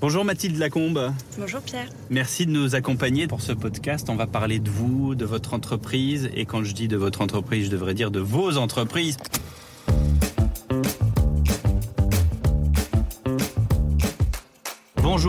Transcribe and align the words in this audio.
Bonjour 0.00 0.24
Mathilde 0.24 0.56
Lacombe. 0.56 1.12
Bonjour 1.38 1.60
Pierre. 1.60 1.86
Merci 2.08 2.46
de 2.46 2.50
nous 2.50 2.74
accompagner 2.74 3.26
pour 3.26 3.42
ce 3.42 3.52
podcast. 3.52 4.08
On 4.08 4.16
va 4.16 4.26
parler 4.26 4.58
de 4.58 4.70
vous, 4.70 5.14
de 5.14 5.26
votre 5.26 5.52
entreprise. 5.52 6.30
Et 6.34 6.46
quand 6.46 6.64
je 6.64 6.72
dis 6.72 6.88
de 6.88 6.96
votre 6.96 7.20
entreprise, 7.20 7.66
je 7.66 7.70
devrais 7.70 7.92
dire 7.92 8.10
de 8.10 8.18
vos 8.18 8.56
entreprises. 8.56 9.18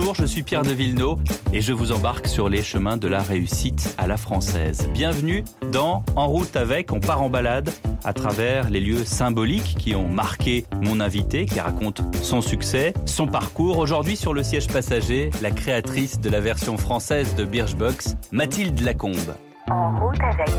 Bonjour, 0.01 0.15
je 0.15 0.25
suis 0.25 0.41
Pierre 0.41 0.63
de 0.63 0.71
Villeneuve 0.71 1.19
et 1.53 1.61
je 1.61 1.73
vous 1.73 1.91
embarque 1.91 2.25
sur 2.25 2.49
les 2.49 2.63
chemins 2.63 2.97
de 2.97 3.07
la 3.07 3.21
réussite 3.21 3.93
à 3.99 4.07
la 4.07 4.17
française. 4.17 4.89
Bienvenue 4.95 5.43
dans 5.71 6.03
En 6.15 6.27
route 6.27 6.55
avec, 6.55 6.91
on 6.91 6.99
part 6.99 7.21
en 7.21 7.29
balade 7.29 7.69
à 8.03 8.11
travers 8.11 8.71
les 8.71 8.79
lieux 8.79 9.05
symboliques 9.05 9.75
qui 9.77 9.93
ont 9.93 10.07
marqué 10.07 10.65
mon 10.81 11.01
invité, 11.01 11.45
qui 11.45 11.59
raconte 11.59 12.01
son 12.23 12.41
succès, 12.41 12.95
son 13.05 13.27
parcours. 13.27 13.77
Aujourd'hui 13.77 14.15
sur 14.15 14.33
le 14.33 14.41
siège 14.41 14.69
passager, 14.69 15.29
la 15.39 15.51
créatrice 15.51 16.19
de 16.19 16.31
la 16.31 16.39
version 16.39 16.77
française 16.77 17.35
de 17.35 17.45
Birchbox, 17.45 18.15
Mathilde 18.31 18.81
Lacombe. 18.81 19.35
En 19.69 19.99
route 19.99 20.19
avec. 20.19 20.49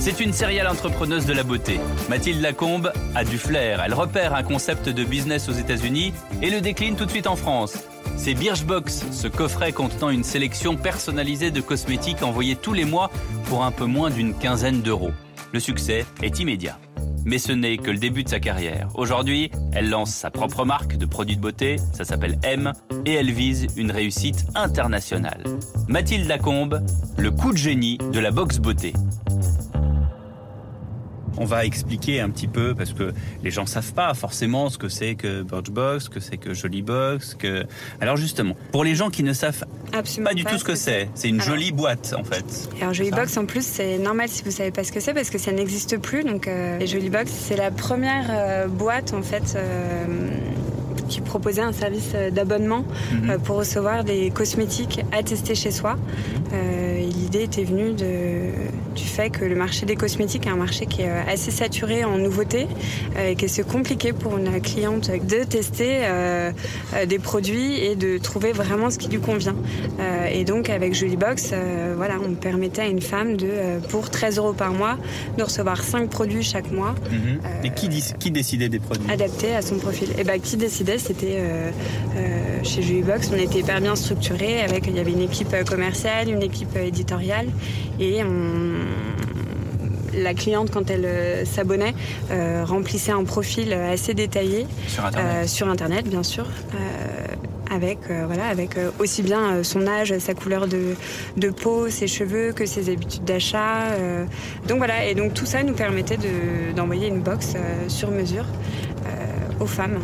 C'est 0.00 0.18
une 0.18 0.32
sérielle 0.32 0.66
entrepreneuse 0.66 1.24
de 1.24 1.34
la 1.34 1.44
beauté. 1.44 1.78
Mathilde 2.08 2.42
Lacombe 2.42 2.92
a 3.14 3.24
du 3.24 3.38
flair. 3.38 3.80
Elle 3.86 3.94
repère 3.94 4.34
un 4.34 4.42
concept 4.42 4.88
de 4.88 5.04
business 5.04 5.48
aux 5.48 5.52
États-Unis 5.52 6.12
et 6.42 6.50
le 6.50 6.60
décline 6.60 6.96
tout 6.96 7.04
de 7.04 7.10
suite 7.10 7.28
en 7.28 7.36
France. 7.36 7.78
C'est 8.16 8.34
Birchbox, 8.34 9.06
ce 9.12 9.28
coffret 9.28 9.72
contenant 9.72 10.10
une 10.10 10.24
sélection 10.24 10.76
personnalisée 10.76 11.50
de 11.50 11.60
cosmétiques 11.60 12.22
envoyés 12.22 12.56
tous 12.56 12.72
les 12.72 12.84
mois 12.84 13.10
pour 13.44 13.64
un 13.64 13.70
peu 13.70 13.84
moins 13.84 14.10
d'une 14.10 14.34
quinzaine 14.34 14.82
d'euros. 14.82 15.12
Le 15.52 15.60
succès 15.60 16.04
est 16.22 16.40
immédiat. 16.40 16.78
Mais 17.24 17.38
ce 17.38 17.52
n'est 17.52 17.76
que 17.76 17.90
le 17.90 17.98
début 17.98 18.24
de 18.24 18.28
sa 18.28 18.40
carrière. 18.40 18.88
Aujourd'hui, 18.94 19.50
elle 19.72 19.90
lance 19.90 20.14
sa 20.14 20.30
propre 20.30 20.64
marque 20.64 20.96
de 20.96 21.06
produits 21.06 21.36
de 21.36 21.40
beauté, 21.40 21.76
ça 21.92 22.04
s'appelle 22.04 22.38
M, 22.42 22.72
et 23.04 23.14
elle 23.14 23.32
vise 23.32 23.66
une 23.76 23.90
réussite 23.90 24.46
internationale. 24.54 25.42
Mathilde 25.88 26.28
Lacombe, 26.28 26.84
le 27.18 27.30
coup 27.30 27.52
de 27.52 27.58
génie 27.58 27.98
de 28.12 28.20
la 28.20 28.30
box 28.30 28.58
beauté. 28.58 28.92
On 31.38 31.44
va 31.44 31.64
expliquer 31.64 32.20
un 32.20 32.30
petit 32.30 32.46
peu 32.48 32.74
parce 32.74 32.92
que 32.92 33.12
les 33.42 33.50
gens 33.50 33.66
savent 33.66 33.92
pas 33.92 34.12
forcément 34.14 34.70
ce 34.70 34.78
que 34.78 34.88
c'est 34.88 35.14
que 35.14 35.42
Birchbox, 35.42 36.04
ce 36.04 36.10
que 36.10 36.20
c'est 36.20 36.36
que 36.38 36.54
Jolybox, 36.54 37.34
que 37.34 37.64
alors 38.00 38.16
justement, 38.16 38.56
pour 38.72 38.84
les 38.84 38.94
gens 38.94 39.10
qui 39.10 39.22
ne 39.22 39.32
savent 39.32 39.64
Absolument 39.92 40.30
pas 40.30 40.34
du 40.34 40.44
tout 40.44 40.58
ce 40.58 40.64
que 40.64 40.74
c'est, 40.74 41.08
c'est. 41.14 41.28
une 41.28 41.40
Alors- 41.40 41.54
jolie 41.54 41.72
boîte 41.72 42.14
en 42.18 42.24
fait. 42.24 42.44
Alors 42.80 42.94
Jolybox 42.94 43.36
en 43.36 43.46
plus 43.46 43.64
c'est 43.66 43.98
normal 43.98 44.28
si 44.28 44.42
vous 44.44 44.50
savez 44.50 44.70
pas 44.70 44.82
ce 44.84 44.92
que 44.92 45.00
c'est 45.00 45.14
parce 45.14 45.30
que 45.30 45.38
ça 45.38 45.52
n'existe 45.52 45.98
plus. 45.98 46.24
Donc 46.24 46.48
euh, 46.48 46.78
et 46.80 46.86
Jolybox 46.86 47.30
c'est 47.30 47.56
la 47.56 47.70
première 47.70 48.26
euh, 48.30 48.66
boîte 48.66 49.12
en 49.14 49.22
fait 49.22 49.54
euh, 49.56 50.06
qui 51.08 51.20
proposait 51.20 51.62
un 51.62 51.72
service 51.72 52.12
euh, 52.14 52.30
d'abonnement 52.30 52.84
Mhm. 53.12 53.30
euh, 53.30 53.38
pour 53.38 53.56
recevoir 53.56 54.04
des 54.04 54.30
cosmétiques 54.30 55.00
à 55.12 55.22
tester 55.22 55.54
chez 55.54 55.70
soi. 55.70 55.96
Euh, 56.52 56.98
et 56.98 57.06
L'idée 57.06 57.42
était 57.44 57.64
venue 57.64 57.92
de, 57.92 58.50
du 58.94 59.04
fait 59.04 59.30
que 59.30 59.44
le 59.44 59.54
marché 59.54 59.86
des 59.86 59.96
cosmétiques 59.96 60.46
est 60.46 60.50
un 60.50 60.56
marché 60.56 60.86
qui 60.86 61.02
est 61.02 61.08
euh, 61.08 61.22
assez 61.32 61.50
saturé 61.50 62.04
en 62.04 62.18
nouveautés 62.18 62.66
euh, 63.16 63.30
et 63.30 63.34
que 63.36 63.46
c'est 63.48 63.66
compliqué 63.66 64.12
pour 64.12 64.36
une 64.38 64.60
cliente 64.60 65.10
de 65.10 65.44
tester 65.44 66.00
euh, 66.04 66.50
euh, 66.94 67.06
des 67.06 67.18
produits 67.18 67.78
et 67.84 67.96
de 67.96 68.18
trouver 68.18 68.52
vraiment 68.52 68.90
ce 68.90 68.98
qui 68.98 69.08
lui 69.08 69.18
convient. 69.20 69.56
Euh, 70.00 70.26
et 70.26 70.44
donc 70.44 70.70
avec 70.70 70.94
Jolybox, 70.94 71.50
euh, 71.52 71.94
voilà, 71.96 72.14
on 72.24 72.34
permettait 72.34 72.82
à 72.82 72.86
une 72.86 73.00
femme 73.02 73.36
de, 73.36 73.46
euh, 73.48 73.78
pour 73.80 74.10
13 74.10 74.38
euros 74.38 74.52
par 74.52 74.72
mois, 74.72 74.96
de 75.38 75.42
recevoir 75.42 75.82
5 75.82 76.08
produits 76.10 76.42
chaque 76.42 76.70
mois 76.70 76.94
Mhm. 77.10 77.40
Et 77.64 77.70
qui, 77.70 78.30
décidait 78.30 78.68
des 78.68 78.78
produits? 78.78 79.10
Adaptés 79.10 79.54
à 79.54 79.62
son 79.62 79.76
profil. 79.76 80.08
Et 80.18 80.24
bah, 80.24 80.38
qui 80.38 80.56
décidait, 80.56 80.95
c'était 80.98 81.36
euh, 81.38 81.70
euh, 82.16 82.58
chez 82.62 82.82
Jolybox, 82.82 83.30
on 83.32 83.38
était 83.38 83.60
hyper 83.60 83.80
bien 83.80 83.94
structuré 83.96 84.60
avec 84.62 84.86
il 84.86 84.96
y 84.96 85.00
avait 85.00 85.12
une 85.12 85.22
équipe 85.22 85.52
euh, 85.54 85.64
commerciale, 85.64 86.28
une 86.28 86.42
équipe 86.42 86.76
éditoriale. 86.76 87.46
Et 88.00 88.22
on- 88.24 88.74
la 90.18 90.32
cliente 90.32 90.70
quand 90.70 90.88
elle 90.90 91.46
s'abonnait 91.46 91.92
remplissait 92.64 93.12
un 93.12 93.24
profil 93.24 93.74
assez 93.74 94.14
détaillé 94.14 94.66
sur 94.88 95.04
internet. 95.04 95.48
sur 95.48 95.68
internet 95.68 96.08
bien 96.08 96.22
sûr 96.22 96.46
avec 97.70 97.98
euh, 98.10 98.22
voilà 98.26 98.46
avec 98.46 98.78
euh, 98.78 98.90
aussi 98.98 99.22
bien 99.22 99.56
euh, 99.56 99.62
son 99.62 99.86
âge 99.86 100.16
sa 100.18 100.32
couleur 100.32 100.68
de, 100.68 100.94
de 101.36 101.50
peau 101.50 101.90
ses 101.90 102.06
cheveux 102.06 102.52
que 102.52 102.64
ses 102.64 102.88
habitudes 102.90 103.24
d'achat 103.24 103.88
donc 104.66 104.78
voilà. 104.78 105.04
Et 105.06 105.14
donc 105.14 105.34
tout 105.34 105.44
ça 105.46 105.62
nous 105.62 105.74
permettait 105.74 106.16
de- 106.16 106.72
d'envoyer 106.74 107.08
une 107.08 107.20
box 107.20 107.52
sur 107.88 108.10
mesure 108.10 108.46
aux 109.60 109.66
femmes 109.66 109.98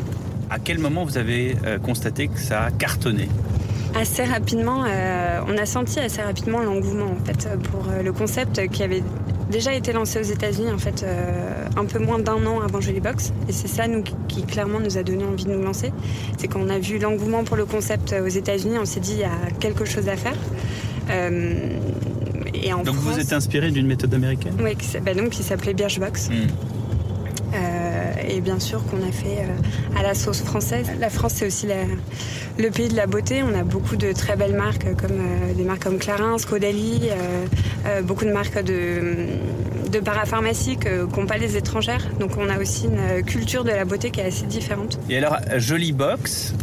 À 0.53 0.59
quel 0.59 0.79
moment 0.79 1.05
vous 1.07 1.17
avez 1.17 1.57
euh, 1.65 1.79
constaté 1.79 2.29
que 2.29 2.39
ça 2.39 2.65
a 2.65 2.71
cartonné? 2.71 3.27
Assez 3.95 4.25
rapidement 4.25 4.85
euh, 4.87 5.41
on 5.49 5.57
a 5.57 5.65
senti 5.65 5.99
assez 5.99 6.21
rapidement 6.21 6.61
l'engouement 6.61 7.07
en 7.07 7.25
fait 7.25 7.49
pour 7.71 7.89
euh, 7.89 8.03
le 8.03 8.13
concept 8.13 8.69
qui 8.69 8.83
avait 8.83 9.03
déjà 9.51 9.73
été 9.73 9.93
lancé 9.95 10.19
aux 10.19 10.31
États-Unis 10.37 10.71
en 10.71 10.79
fait 10.79 11.05
euh, 11.05 11.65
un 11.77 11.87
peu 11.87 11.99
moins 11.99 12.19
d'un 12.19 12.45
an 12.47 12.61
avant 12.61 12.83
Jolybox 12.83 13.33
et 13.49 13.53
c'est 13.53 13.69
ça 13.69 13.89
nous 13.89 14.03
qui, 14.29 14.43
clairement 14.45 14.79
nous 14.79 14.99
a 14.99 15.03
donné 15.03 15.25
envie 15.25 15.45
de 15.45 15.53
nous 15.53 15.63
lancer. 15.63 15.91
C'est 16.39 16.49
qu'on 16.49 16.69
a 16.69 16.79
vu 16.79 16.99
l'engouement 16.99 17.45
pour 17.45 17.57
le 17.57 17.65
concept 17.65 18.15
aux 18.15 18.29
États-Unis. 18.29 18.77
On 18.79 18.85
s'est 18.85 19.01
dit 19.01 19.13
il 19.13 19.21
y 19.21 19.25
a 19.25 19.51
quelque 19.59 19.87
chose 19.87 20.09
à 20.09 20.17
faire. 20.17 20.37
Euh, 21.11 21.79
et 22.55 22.73
en 22.73 22.83
Donc 22.83 22.97
France, 22.97 23.15
vous 23.15 23.21
êtes 23.21 23.33
inspiré 23.33 23.71
d'une 23.71 23.87
méthode 23.87 24.13
américaine? 24.15 24.55
Oui, 24.63 24.77
qui, 24.77 24.99
bah 24.99 25.15
donc, 25.15 25.31
qui 25.31 25.43
s'appelait 25.43 25.75
Birchbox. 25.75 26.29
Mhm. 26.31 26.37
Et 28.29 28.41
bien 28.41 28.61
sûr 28.61 28.85
qu'on 28.87 29.03
a 29.07 29.13
fait 29.13 29.41
euh, 29.41 29.99
à 29.99 30.03
la 30.03 30.15
sauce 30.15 30.43
française. 30.43 30.87
La 31.01 31.11
France, 31.11 31.35
c'est 31.37 31.47
aussi 31.47 31.67
le 32.59 32.71
pays 32.71 32.89
de 32.89 32.97
la 32.97 33.07
beauté. 33.07 33.43
On 33.43 33.55
a 33.59 33.65
beaucoup 33.65 33.97
de 33.97 34.13
très 34.13 34.37
belles 34.37 34.55
marques, 34.55 34.95
comme 34.97 35.19
euh, 35.19 35.55
des 35.55 35.65
marques 35.65 35.83
comme 35.83 35.99
Clarins, 35.99 36.37
Caudalie, 36.49 37.09
euh, 37.87 38.03
beaucoup 38.03 38.25
de 38.25 38.33
marques 38.33 38.63
de, 38.63 39.27
de 39.91 39.99
parapharmacie 39.99 40.77
qu'ont 40.77 41.27
pas 41.27 41.37
les 41.37 41.57
étrangères. 41.57 42.09
Donc 42.21 42.37
on 42.37 42.49
a 42.49 42.59
aussi 42.59 42.87
une 42.87 43.25
culture 43.25 43.65
de 43.65 43.71
la 43.71 43.85
beauté 43.85 44.11
qui 44.11 44.21
est 44.21 44.27
assez 44.27 44.47
différente. 44.47 44.99
Et 45.09 45.19
alors, 45.19 45.37
Jolie 45.57 45.93
Box, 45.93 46.55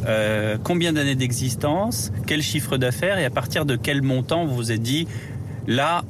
combien 0.64 0.94
d'années 0.94 1.16
d'existence? 1.16 2.12
Quel 2.26 2.42
chiffre 2.42 2.78
d'affaires? 2.78 3.20
Et 3.20 3.26
à 3.26 3.30
partir 3.30 3.66
de 3.66 3.76
quel 3.76 4.02
montant 4.02 4.46
vous 4.46 4.56
vous 4.56 4.72
êtes 4.72 4.82
dit, 4.82 5.08
là, 5.68 6.04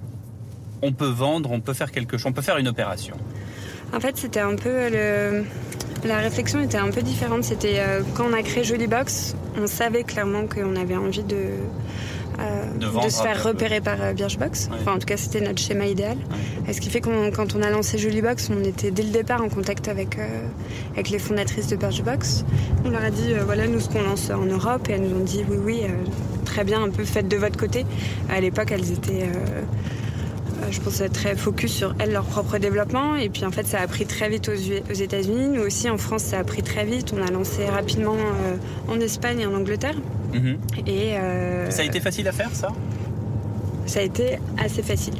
on 0.81 0.93
peut 0.93 1.07
vendre, 1.09 1.51
on 1.51 1.59
peut 1.59 1.73
faire 1.73 1.91
quelque 1.91 2.17
chose, 2.17 2.27
on 2.27 2.33
peut 2.33 2.41
faire 2.41 2.57
une 2.57 2.67
opération? 2.67 3.15
En 3.93 3.99
fait, 3.99 4.17
c'était 4.17 4.39
un 4.39 4.55
peu 4.55 4.89
le. 4.89 5.43
La 6.05 6.19
réflexion 6.19 6.61
était 6.61 6.77
un 6.77 6.91
peu 6.91 7.01
différente. 7.01 7.43
C'était 7.43 7.79
euh, 7.79 8.01
quand 8.13 8.25
on 8.29 8.33
a 8.33 8.41
créé 8.41 8.63
Jolybox, 8.63 9.35
on 9.57 9.67
savait 9.67 10.03
clairement 10.03 10.45
qu'on 10.47 10.77
avait 10.77 10.95
envie 10.95 11.23
de, 11.23 11.35
euh, 12.39 13.03
De 13.03 13.09
se 13.09 13.21
faire 13.21 13.41
peu. 13.41 13.49
repérer 13.49 13.81
par 13.81 14.01
euh, 14.01 14.13
Birchbox. 14.13 14.69
Ouais. 14.71 14.77
Enfin, 14.79 14.93
en 14.93 14.99
tout 14.99 15.05
cas, 15.05 15.17
c'était 15.17 15.41
notre 15.41 15.61
schéma 15.61 15.85
idéal. 15.87 16.17
Et 16.67 16.73
ce 16.73 16.81
qui 16.81 16.89
fait 16.89 17.01
qu'on, 17.01 17.31
quand 17.31 17.55
on 17.55 17.61
a 17.61 17.69
lancé 17.69 17.97
Jolybox, 17.97 18.49
on 18.49 18.63
était 18.63 18.91
dès 18.91 19.03
le 19.03 19.09
départ 19.09 19.41
en 19.41 19.49
contact 19.49 19.87
avec, 19.87 20.17
euh, 20.17 20.27
avec 20.93 21.09
les 21.09 21.19
fondatrices 21.19 21.67
de 21.67 21.75
Birchbox. 21.75 22.45
On 22.85 22.89
leur 22.89 23.03
a 23.03 23.09
dit 23.09 23.33
euh, 23.33 23.43
voilà, 23.43 23.67
nous, 23.67 23.79
ce 23.79 23.89
qu'on 23.89 24.01
lance 24.01 24.29
en 24.29 24.45
Europe. 24.45 24.87
Et 24.89 24.93
elles 24.93 25.01
nous 25.01 25.15
ont 25.19 25.23
dit 25.23 25.43
oui, 25.49 25.57
oui, 25.61 25.81
euh, 25.83 25.87
très 26.45 26.63
bien, 26.63 26.81
un 26.81 26.89
peu 26.89 27.03
faites 27.03 27.27
de 27.27 27.37
votre 27.37 27.57
côté. 27.57 27.85
À 28.29 28.39
l'époque, 28.39 28.71
elles 28.71 28.91
étaient. 28.91 29.27
Je 30.71 30.79
pense 30.81 31.01
être 31.01 31.13
très 31.13 31.35
focus 31.35 31.73
sur 31.73 31.95
elles, 31.99 32.11
leur 32.11 32.25
propre 32.25 32.57
développement. 32.57 33.15
Et 33.15 33.29
puis 33.29 33.45
en 33.45 33.51
fait, 33.51 33.65
ça 33.67 33.79
a 33.79 33.87
pris 33.87 34.05
très 34.05 34.29
vite 34.29 34.49
aux, 34.49 34.93
États-Unis. 34.93 35.49
Nous 35.49 35.61
aussi, 35.61 35.89
en 35.89 35.97
France, 35.97 36.23
ça 36.23 36.39
a 36.39 36.43
pris 36.43 36.63
très 36.63 36.85
vite. 36.85 37.13
On 37.17 37.25
a 37.25 37.31
lancé 37.31 37.65
rapidement 37.65 38.15
euh, 38.15 38.55
en 38.93 38.99
Espagne 38.99 39.41
et 39.41 39.45
en 39.45 39.53
Angleterre. 39.53 39.95
Mhm. 40.33 40.57
Et 40.87 41.17
euh, 41.17 41.69
Ça 41.71 41.81
a 41.81 41.85
été 41.85 41.99
facile 41.99 42.27
à 42.27 42.31
faire, 42.31 42.49
ça? 42.53 42.69
Ça 43.85 43.99
a 43.99 44.03
été 44.03 44.39
assez 44.57 44.83
facile. 44.83 45.15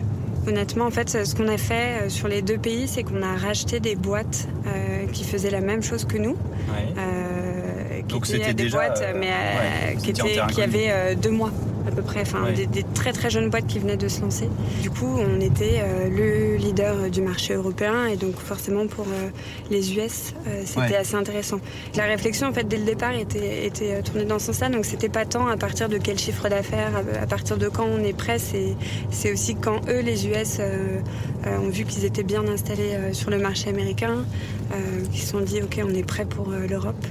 Honnêtement, 0.48 0.86
en 0.86 0.92
fait, 0.92 1.26
ce 1.26 1.36
qu'on 1.36 1.48
a 1.48 1.58
fait 1.58 2.04
euh, 2.04 2.10
sur 2.10 2.28
les 2.28 2.42
deux 2.42 2.58
pays, 2.58 2.88
c'est 2.88 3.04
qu'on 3.04 3.22
a 3.22 3.36
racheté 3.36 3.80
des 3.80 3.96
boîtes 3.96 4.48
euh, 4.68 5.06
qui 5.12 5.24
faisaient 5.24 5.50
la 5.50 5.62
même 5.62 5.84
chose 5.84 6.06
que 6.06 6.18
nous. 6.18 6.36
Ouais. 6.70 8.04
Qui 8.08 8.16
Donc 8.16 8.26
c'était 8.26 8.54
des 8.54 8.64
déjà, 8.64 8.78
boîtes, 8.78 9.04
mais 9.16 9.28
ouais, 9.28 9.98
qui, 9.98 10.62
avaient 10.62 11.16
deux 11.16 11.30
mois 11.30 11.52
à 11.88 11.92
peu 11.92 12.02
près, 12.02 12.22
enfin 12.22 12.44
Ouais. 12.44 12.54
des, 12.54 12.68
des 12.68 12.84
très 12.94 13.12
très 13.14 13.30
jeunes 13.30 13.50
boîtes 13.50 13.68
qui 13.68 13.80
venaient 13.80 13.98
de 13.98 14.08
se 14.08 14.22
lancer. 14.22 14.50
Du 14.82 14.90
coup, 14.90 15.08
on 15.18 15.40
était 15.42 15.80
euh, 15.82 16.10
le 16.10 16.58
leader 16.58 17.10
du 17.10 17.22
marché 17.22 17.54
européen 17.54 18.06
et 18.06 18.16
donc 18.18 18.36
forcément 18.38 18.88
pour 18.88 19.06
euh, 19.08 19.30
les 19.72 19.94
US, 19.98 20.34
euh, 20.48 20.62
c'était 20.66 20.80
Ouais. 20.82 20.96
assez 20.96 21.16
intéressant. 21.16 21.60
La 21.96 22.06
réflexion 22.06 22.48
en 22.48 22.54
fait 22.54 22.68
dès 22.68 22.78
le 22.78 22.86
départ 22.86 23.14
était, 23.14 23.66
était 23.66 23.94
euh, 23.96 24.02
tournée 24.02 24.26
dans 24.26 24.40
ce 24.40 24.48
sens-là, 24.48 24.70
donc 24.70 24.86
c'était 24.86 25.10
pas 25.10 25.26
tant 25.26 25.48
à 25.48 25.58
partir 25.58 25.90
de 25.90 25.98
quel 25.98 26.18
chiffre 26.20 26.50
d'affaires, 26.50 26.92
à, 26.96 27.24
à 27.24 27.28
partir 27.28 27.58
de 27.58 27.68
quand 27.70 27.86
on 27.86 28.04
est 28.04 28.14
prêt, 28.18 28.38
c'est 28.40 29.32
aussi 29.32 29.56
quand 29.56 29.80
eux 29.90 30.00
les 30.02 30.28
US 30.28 30.58
euh, 30.60 31.00
euh, 31.48 31.58
ont 31.60 31.70
vu 31.70 31.86
qu'ils 31.86 32.06
étaient 32.06 32.24
bien 32.24 32.48
installés 32.48 32.94
euh, 32.94 33.14
sur 33.14 33.30
le 33.30 33.38
marché 33.40 33.70
américain, 33.70 34.26
euh, 34.72 35.06
qu'ils 35.12 35.22
se 35.22 35.28
sont 35.28 35.42
dit 35.42 35.62
ok 35.62 35.82
on 35.84 35.94
est 35.94 36.04
prêt 36.04 36.26
pour 36.26 36.52
euh, 36.52 36.68
l'Europe, 36.68 37.06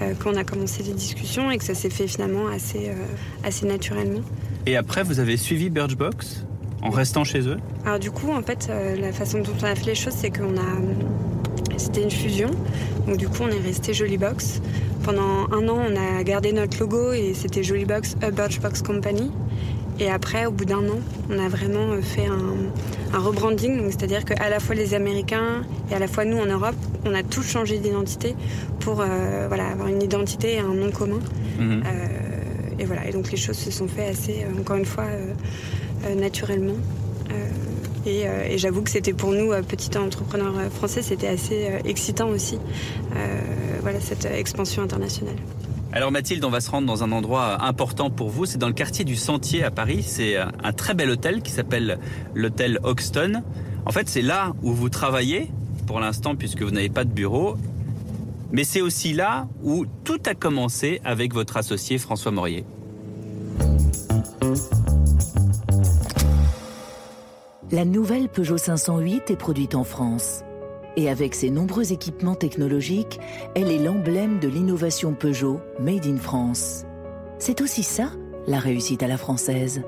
euh, 0.00 0.14
qu'on 0.14 0.34
a 0.34 0.44
commencé 0.44 0.82
les 0.82 0.92
discussions 0.92 1.50
et 1.50 1.58
que 1.58 1.64
ça 1.64 1.74
s'est 1.74 1.90
fait 1.90 2.06
finalement 2.06 2.48
assez 2.48 2.90
assez 3.42 3.66
naturellement. 3.66 4.20
Et 4.66 4.76
après, 4.76 5.02
vous 5.02 5.20
avez 5.20 5.36
suivi 5.36 5.70
Birchbox 5.70 6.44
en 6.82 6.90
restant 6.90 7.24
chez 7.24 7.40
eux? 7.40 7.58
Alors 7.84 7.98
du 7.98 8.10
coup, 8.10 8.30
en 8.30 8.42
fait, 8.42 8.70
la 8.98 9.12
façon 9.12 9.40
dont 9.40 9.52
on 9.60 9.64
a 9.64 9.74
fait 9.74 9.86
les 9.86 9.94
choses, 9.94 10.14
c'est 10.16 10.30
qu'on 10.30 10.56
a... 10.56 11.76
C'était 11.76 12.02
une 12.02 12.10
fusion. 12.10 12.50
Donc 13.06 13.18
du 13.18 13.28
coup, 13.28 13.42
on 13.42 13.48
est 13.48 13.60
resté 13.60 13.92
Jolie 13.92 14.18
Box. 14.18 14.60
Pendant 15.02 15.46
un 15.52 15.68
an, 15.68 15.78
on 15.90 15.96
a 15.96 16.22
gardé 16.22 16.52
notre 16.52 16.80
logo 16.80 17.12
et 17.12 17.34
c'était 17.34 17.62
Jollybox, 17.62 18.16
a 18.22 18.30
Birchbox 18.30 18.80
Company. 18.80 19.30
Et 20.00 20.10
après, 20.10 20.46
au 20.46 20.50
bout 20.50 20.64
d'un 20.64 20.88
an, 20.88 21.00
on 21.30 21.38
a 21.38 21.48
vraiment 21.48 22.00
fait 22.00 22.26
un, 22.26 22.56
rebranding, 23.18 23.90
c'est-à-dire 23.90 24.24
qu'à 24.24 24.48
la 24.48 24.60
fois 24.60 24.74
les 24.74 24.94
Américains 24.94 25.62
et 25.90 25.94
à 25.94 25.98
la 25.98 26.08
fois 26.08 26.24
nous 26.24 26.38
en 26.38 26.46
Europe, 26.46 26.74
on 27.04 27.14
a 27.14 27.22
tous 27.22 27.42
changé 27.42 27.78
d'identité 27.78 28.34
pour 28.80 29.00
euh, 29.00 29.46
voilà, 29.48 29.68
avoir 29.68 29.88
une 29.88 30.02
identité 30.02 30.54
et 30.54 30.58
un 30.58 30.74
nom 30.74 30.90
commun. 30.90 31.20
Mhm. 31.58 31.82
Euh, 31.86 32.06
et 32.78 32.84
voilà, 32.84 33.06
et 33.06 33.12
donc 33.12 33.30
les 33.30 33.36
choses 33.36 33.56
se 33.56 33.70
sont 33.70 33.86
faites 33.86 34.10
assez, 34.10 34.42
euh, 34.42 34.60
encore 34.60 34.76
une 34.76 34.84
fois, 34.84 35.06
naturellement. 36.16 36.74
et, 38.04 38.24
et 38.50 38.58
j'avoue 38.58 38.82
que 38.82 38.90
c'était 38.90 39.14
pour 39.14 39.32
nous, 39.32 39.52
petits 39.66 39.96
entrepreneurs 39.96 40.54
français, 40.70 41.00
c'était 41.00 41.28
assez 41.28 41.70
excitant 41.86 42.28
aussi, 42.28 42.58
voilà, 43.80 44.00
cette 44.00 44.26
expansion 44.26 44.82
internationale. 44.82 45.36
Alors 45.94 46.10
Mathilde, 46.10 46.44
on 46.44 46.50
va 46.50 46.60
se 46.60 46.72
rendre 46.72 46.88
dans 46.88 47.04
un 47.04 47.12
endroit 47.12 47.64
important 47.64 48.10
pour 48.10 48.28
vous. 48.28 48.46
C'est 48.46 48.58
dans 48.58 48.66
le 48.66 48.72
quartier 48.72 49.04
du 49.04 49.14
Sentier 49.14 49.62
à 49.62 49.70
Paris. 49.70 50.02
C'est 50.02 50.36
un 50.36 50.72
très 50.72 50.92
bel 50.92 51.08
hôtel 51.08 51.40
qui 51.40 51.52
s'appelle 51.52 52.00
l'hôtel 52.34 52.80
Hoxton. 52.82 53.44
En 53.86 53.92
fait, 53.92 54.08
c'est 54.08 54.20
là 54.20 54.54
où 54.64 54.72
vous 54.72 54.88
travaillez 54.88 55.52
pour 55.86 56.00
l'instant 56.00 56.34
puisque 56.34 56.62
vous 56.62 56.72
n'avez 56.72 56.88
pas 56.88 57.04
de 57.04 57.12
bureau. 57.12 57.56
Mais 58.50 58.64
c'est 58.64 58.80
aussi 58.80 59.12
là 59.12 59.46
où 59.62 59.86
tout 60.02 60.18
a 60.26 60.34
commencé 60.34 61.00
avec 61.04 61.32
votre 61.32 61.56
associé 61.56 61.96
François 61.98 62.32
Morier. 62.32 62.64
La 67.70 67.84
nouvelle 67.84 68.28
Peugeot 68.28 68.58
508 68.58 69.30
est 69.30 69.36
produite 69.36 69.76
en 69.76 69.84
France. 69.84 70.42
Et 70.96 71.10
avec 71.10 71.34
ses 71.34 71.50
nombreux 71.50 71.92
équipements 71.92 72.36
technologiques, 72.36 73.18
elle 73.56 73.70
est 73.70 73.78
l'emblème 73.78 74.38
de 74.38 74.46
l'innovation 74.46 75.12
Peugeot 75.12 75.60
Made 75.80 76.06
in 76.06 76.18
France. 76.18 76.84
C'est 77.40 77.60
aussi 77.60 77.82
ça, 77.82 78.12
la 78.46 78.60
réussite 78.60 79.02
à 79.02 79.08
la 79.08 79.16
française. 79.16 79.82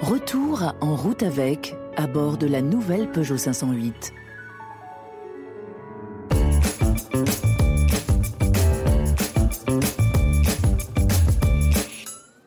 Retour 0.00 0.74
En 0.82 0.94
route 0.94 1.22
avec, 1.22 1.74
à 1.96 2.06
bord 2.06 2.36
de 2.36 2.46
la 2.46 2.60
nouvelle 2.60 3.10
Peugeot 3.10 3.38
508. 3.38 4.12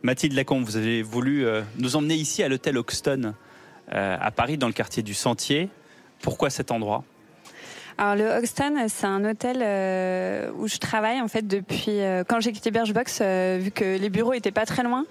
Mathilde 0.04 0.34
Lacombe, 0.34 0.64
vous 0.64 0.78
avez 0.78 1.02
voulu 1.02 1.46
euh, 1.46 1.64
nous 1.80 1.96
emmener 1.96 2.14
ici 2.14 2.44
à 2.44 2.48
l'hôtel 2.48 2.78
Hoxton, 2.78 3.34
euh, 3.92 4.18
à 4.22 4.32
Paris, 4.32 4.58
dans 4.58 4.68
le 4.68 4.74
quartier 4.74 5.02
du 5.02 5.14
Sentier. 5.14 5.70
Pourquoi 6.22 6.50
cet 6.50 6.72
endroit? 6.72 7.04
Alors 8.00 8.16
le 8.16 8.30
Hoxton, 8.30 8.76
c'est 8.90 9.08
un 9.08 9.26
hôtel 9.26 9.58
euh, 9.62 10.52
où 10.60 10.68
je 10.68 10.78
travaille 10.78 11.20
en 11.20 11.28
fait 11.28 11.48
depuis 11.48 12.00
euh, 12.00 12.24
quand 12.24 12.40
j'ai 12.40 12.52
quitté 12.52 12.70
Birchbox, 12.70 13.20
euh, 13.22 13.58
vu 13.60 13.72
que 13.72 13.98
les 13.98 14.10
bureaux 14.10 14.34
étaient 14.34 14.52
pas 14.52 14.66
très 14.66 14.84
loin. 14.84 15.06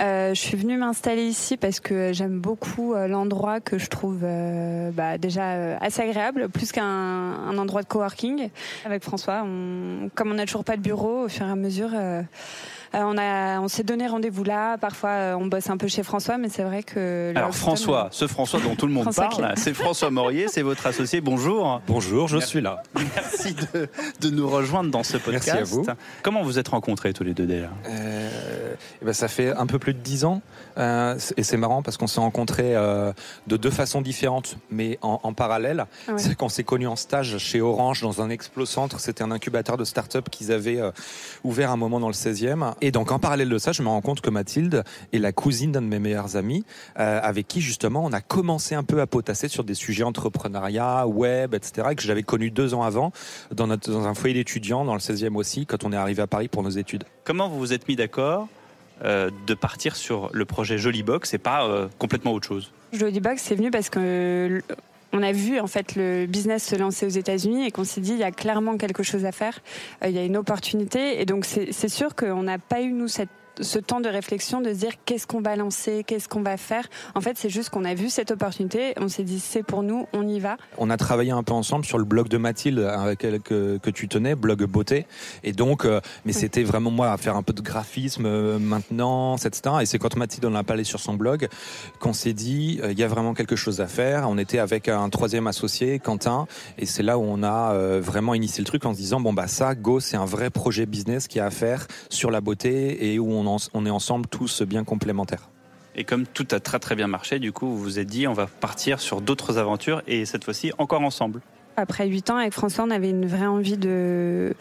je 0.00 0.34
suis 0.34 0.56
venue 0.56 0.76
m'installer 0.76 1.24
ici 1.24 1.56
parce 1.56 1.80
que 1.80 2.12
j'aime 2.12 2.38
beaucoup 2.38 2.94
l'endroit 2.94 3.60
que 3.60 3.78
je 3.78 3.88
trouve 3.88 4.20
bah, 4.92 5.16
déjà 5.16 5.78
assez 5.78 6.02
agréable, 6.02 6.48
plus 6.50 6.72
qu'un 6.72 6.84
un 6.84 7.58
endroit 7.58 7.82
de 7.82 7.86
coworking. 7.86 8.50
Avec 8.84 9.02
François, 9.02 9.42
on, 9.44 10.10
comme 10.14 10.30
on 10.30 10.34
n'a 10.34 10.44
toujours 10.44 10.64
pas 10.64 10.76
de 10.76 10.82
bureau, 10.82 11.24
au 11.24 11.28
fur 11.28 11.46
et 11.46 11.50
à 11.50 11.56
mesure 11.56 11.90
euh, 11.94 12.22
on 13.04 13.18
a, 13.18 13.60
on 13.60 13.68
s'est 13.68 13.82
donné 13.82 14.06
rendez-vous 14.06 14.44
là. 14.44 14.78
Parfois, 14.78 15.10
euh, 15.10 15.34
on 15.34 15.46
bosse 15.46 15.68
un 15.70 15.76
peu 15.76 15.88
chez 15.88 16.02
François, 16.02 16.38
mais 16.38 16.48
c'est 16.48 16.62
vrai 16.62 16.82
que. 16.82 17.32
Alors 17.34 17.54
François, 17.54 18.08
ce 18.10 18.26
François 18.26 18.60
dont 18.60 18.74
tout 18.74 18.86
le 18.86 18.92
monde 18.92 19.14
parle, 19.14 19.52
c'est 19.56 19.74
François 19.74 20.10
Morier, 20.10 20.48
c'est 20.48 20.62
votre 20.62 20.86
associé. 20.86 21.20
Bonjour. 21.20 21.82
Bonjour, 21.86 22.28
je 22.28 22.38
suis 22.38 22.60
là. 22.60 22.82
Merci 22.94 23.54
de, 24.20 24.30
nous 24.30 24.48
rejoindre 24.48 24.90
dans 24.90 25.02
ce 25.02 25.16
podcast. 25.16 25.46
Merci 25.46 25.50
à 25.50 25.64
vous. 25.64 25.86
Comment 26.22 26.42
vous 26.42 26.58
êtes 26.58 26.68
rencontrés 26.68 27.12
tous 27.12 27.24
les 27.24 27.34
deux 27.34 27.46
déjà 27.46 27.68
euh, 27.88 28.74
eh 29.00 29.04
ben, 29.04 29.12
ça 29.12 29.28
fait 29.28 29.54
un 29.54 29.66
peu 29.66 29.78
plus 29.78 29.94
de 29.94 29.98
dix 29.98 30.24
ans, 30.24 30.40
et 30.76 31.42
c'est 31.42 31.56
marrant 31.56 31.82
parce 31.82 31.96
qu'on 31.96 32.06
s'est 32.06 32.20
rencontrés 32.20 32.74
de 32.74 33.56
deux 33.56 33.70
façons 33.70 34.00
différentes, 34.00 34.56
mais 34.70 34.98
en, 35.02 35.32
parallèle. 35.32 35.86
C'est 36.16 36.34
qu'on 36.34 36.48
s'est 36.48 36.64
connus 36.64 36.86
en 36.86 36.96
stage 36.96 37.38
chez 37.38 37.60
Orange 37.60 38.00
dans 38.00 38.22
un 38.22 38.30
Explo 38.30 38.64
Centre. 38.66 39.00
C'était 39.00 39.22
un 39.22 39.30
incubateur 39.30 39.76
de 39.76 39.84
start-up 39.84 40.28
qu'ils 40.30 40.52
avaient 40.52 40.80
ouvert 41.44 41.70
un 41.70 41.76
moment 41.76 42.00
dans 42.00 42.08
le 42.08 42.14
16e. 42.14 42.74
Et 42.80 42.85
donc 42.90 43.12
en 43.12 43.18
parallèle 43.18 43.48
de 43.48 43.58
ça, 43.58 43.72
je 43.72 43.82
me 43.82 43.88
rends 43.88 44.00
compte 44.00 44.20
que 44.20 44.30
Mathilde 44.30 44.84
est 45.12 45.18
la 45.18 45.32
cousine 45.32 45.72
d'un 45.72 45.82
de 45.82 45.86
mes 45.86 45.98
meilleurs 45.98 46.36
amis, 46.36 46.64
euh, 46.98 47.20
avec 47.22 47.48
qui 47.48 47.60
justement 47.60 48.04
on 48.04 48.12
a 48.12 48.20
commencé 48.20 48.74
un 48.74 48.82
peu 48.82 49.00
à 49.00 49.06
potasser 49.06 49.48
sur 49.48 49.64
des 49.64 49.74
sujets 49.74 50.04
entrepreneuriat, 50.04 51.06
web, 51.06 51.54
etc. 51.54 51.88
Et 51.92 51.94
que 51.94 52.02
j'avais 52.02 52.22
connu 52.22 52.50
deux 52.50 52.74
ans 52.74 52.82
avant 52.82 53.12
dans, 53.50 53.66
notre, 53.66 53.90
dans 53.90 54.06
un 54.06 54.14
foyer 54.14 54.34
d'étudiants 54.34 54.84
dans 54.84 54.94
le 54.94 55.00
16e 55.00 55.34
aussi, 55.36 55.66
quand 55.66 55.84
on 55.84 55.92
est 55.92 55.96
arrivé 55.96 56.22
à 56.22 56.26
Paris 56.26 56.48
pour 56.48 56.62
nos 56.62 56.70
études. 56.70 57.04
Comment 57.24 57.48
vous 57.48 57.58
vous 57.58 57.72
êtes 57.72 57.88
mis 57.88 57.96
d'accord 57.96 58.48
euh, 59.04 59.30
de 59.46 59.54
partir 59.54 59.96
sur 59.96 60.30
le 60.32 60.44
projet 60.44 60.78
Jollybox 60.78 61.34
et 61.34 61.38
pas 61.38 61.66
euh, 61.66 61.88
complètement 61.98 62.32
autre 62.32 62.48
chose? 62.48 62.72
Jollybox, 62.92 63.42
c'est 63.42 63.54
venu 63.54 63.70
parce 63.70 63.90
que 63.90 64.62
on 65.16 65.22
a 65.22 65.32
vu 65.32 65.58
en 65.58 65.66
fait 65.66 65.96
le 65.96 66.26
business 66.26 66.64
se 66.64 66.76
lancer 66.76 67.06
aux 67.06 67.10
États-Unis 67.10 67.66
et 67.66 67.70
qu'on 67.70 67.84
s'est 67.84 68.00
dit 68.00 68.12
il 68.12 68.18
y 68.18 68.24
a 68.24 68.30
clairement 68.30 68.76
quelque 68.76 69.02
chose 69.02 69.24
à 69.24 69.32
faire, 69.32 69.60
euh, 70.02 70.08
il 70.08 70.14
y 70.14 70.18
a 70.18 70.24
une 70.24 70.36
opportunité. 70.36 71.20
Et 71.20 71.24
donc 71.24 71.44
c'est 71.44 71.88
sûr 71.88 72.14
qu'on 72.14 72.42
n'a 72.42 72.58
pas 72.58 72.82
eu 72.82 72.92
nous 72.92 73.08
cette 73.08 73.30
ce 73.60 73.78
temps 73.78 74.00
de 74.00 74.08
réflexion 74.08 74.60
de 74.60 74.72
se 74.72 74.78
dire 74.78 74.92
qu'est-ce 75.04 75.26
qu'on 75.26 75.40
va 75.40 75.56
lancer, 75.56 76.04
qu'est-ce 76.06 76.28
qu'on 76.28 76.42
va 76.42 76.56
faire. 76.56 76.86
En 77.14 77.20
fait, 77.20 77.36
c'est 77.38 77.50
juste 77.50 77.70
qu'on 77.70 77.84
a 77.84 77.94
vu 77.94 78.10
cette 78.10 78.30
opportunité, 78.30 78.94
on 78.98 79.08
s'est 79.08 79.22
dit 79.22 79.40
c'est 79.40 79.62
pour 79.62 79.82
nous, 79.82 80.06
on 80.12 80.26
y 80.26 80.40
va. 80.40 80.56
On 80.78 80.90
a 80.90 80.96
travaillé 80.96 81.30
un 81.30 81.42
peu 81.42 81.52
ensemble 81.52 81.84
sur 81.84 81.98
le 81.98 82.04
blog 82.04 82.28
de 82.28 82.36
Mathilde 82.36 82.80
avec 82.80 83.24
elle 83.24 83.40
que, 83.40 83.78
que 83.78 83.90
tu 83.90 84.08
tenais, 84.08 84.34
blog 84.34 84.64
beauté. 84.64 85.06
Et 85.42 85.52
donc, 85.52 85.84
euh, 85.84 86.00
mais 86.24 86.32
c'était 86.32 86.62
vraiment 86.62 86.90
moi 86.90 87.12
à 87.12 87.16
faire 87.16 87.36
un 87.36 87.42
peu 87.42 87.52
de 87.52 87.62
graphisme, 87.62 88.26
euh, 88.26 88.58
maintenance, 88.58 89.46
etc. 89.46 89.76
Et 89.82 89.86
c'est 89.86 89.98
quand 89.98 90.16
Mathilde 90.16 90.44
en 90.44 90.54
a 90.54 90.64
parlé 90.64 90.84
sur 90.84 91.00
son 91.00 91.14
blog 91.14 91.48
qu'on 92.00 92.12
s'est 92.12 92.32
dit 92.32 92.80
euh, 92.82 92.92
il 92.92 92.98
y 92.98 93.02
a 93.02 93.08
vraiment 93.08 93.34
quelque 93.34 93.56
chose 93.56 93.80
à 93.80 93.86
faire. 93.86 94.28
On 94.28 94.38
était 94.38 94.58
avec 94.58 94.88
un 94.88 95.08
troisième 95.08 95.46
associé, 95.46 95.98
Quentin, 95.98 96.46
et 96.78 96.86
c'est 96.86 97.02
là 97.02 97.18
où 97.18 97.22
on 97.22 97.42
a 97.42 97.74
vraiment 98.00 98.34
initié 98.34 98.62
le 98.62 98.66
truc 98.66 98.84
en 98.84 98.92
se 98.92 98.98
disant 98.98 99.20
bon 99.20 99.32
bah 99.32 99.46
ça, 99.46 99.74
go, 99.74 100.00
c'est 100.00 100.16
un 100.16 100.24
vrai 100.24 100.50
projet 100.50 100.86
business 100.86 101.28
qui 101.28 101.40
a 101.40 101.46
à 101.46 101.50
faire 101.50 101.86
sur 102.10 102.30
la 102.30 102.40
beauté 102.40 103.12
et 103.12 103.18
où 103.18 103.30
on 103.30 103.45
on, 103.46 103.86
est 103.86 103.90
ensemble 103.90 104.26
tous 104.26 104.62
bien 104.62 104.84
complémentaires. 104.84 105.48
Et 105.94 106.04
comme 106.04 106.26
tout 106.26 106.46
a 106.50 106.60
très 106.60 106.78
très 106.78 106.94
bien 106.94 107.06
marché, 107.06 107.38
du 107.38 107.52
coup, 107.52 107.68
vous 107.68 107.78
vous 107.78 107.98
êtes 107.98 108.06
dit, 108.06 108.26
on 108.26 108.34
va 108.34 108.46
partir 108.46 109.00
sur 109.00 109.20
d'autres 109.20 109.58
aventures 109.58 110.02
et 110.06 110.26
cette 110.26 110.44
fois-ci 110.44 110.72
encore 110.78 111.00
ensemble. 111.00 111.40
Après 111.76 112.06
huit 112.06 112.30
ans, 112.30 112.36
avec 112.36 112.52
François, 112.52 112.84
on 112.84 112.90
avait 112.90 113.10
une 113.10 113.26
vraie 113.26 113.46
envie 113.46 113.76
de, 113.76 114.54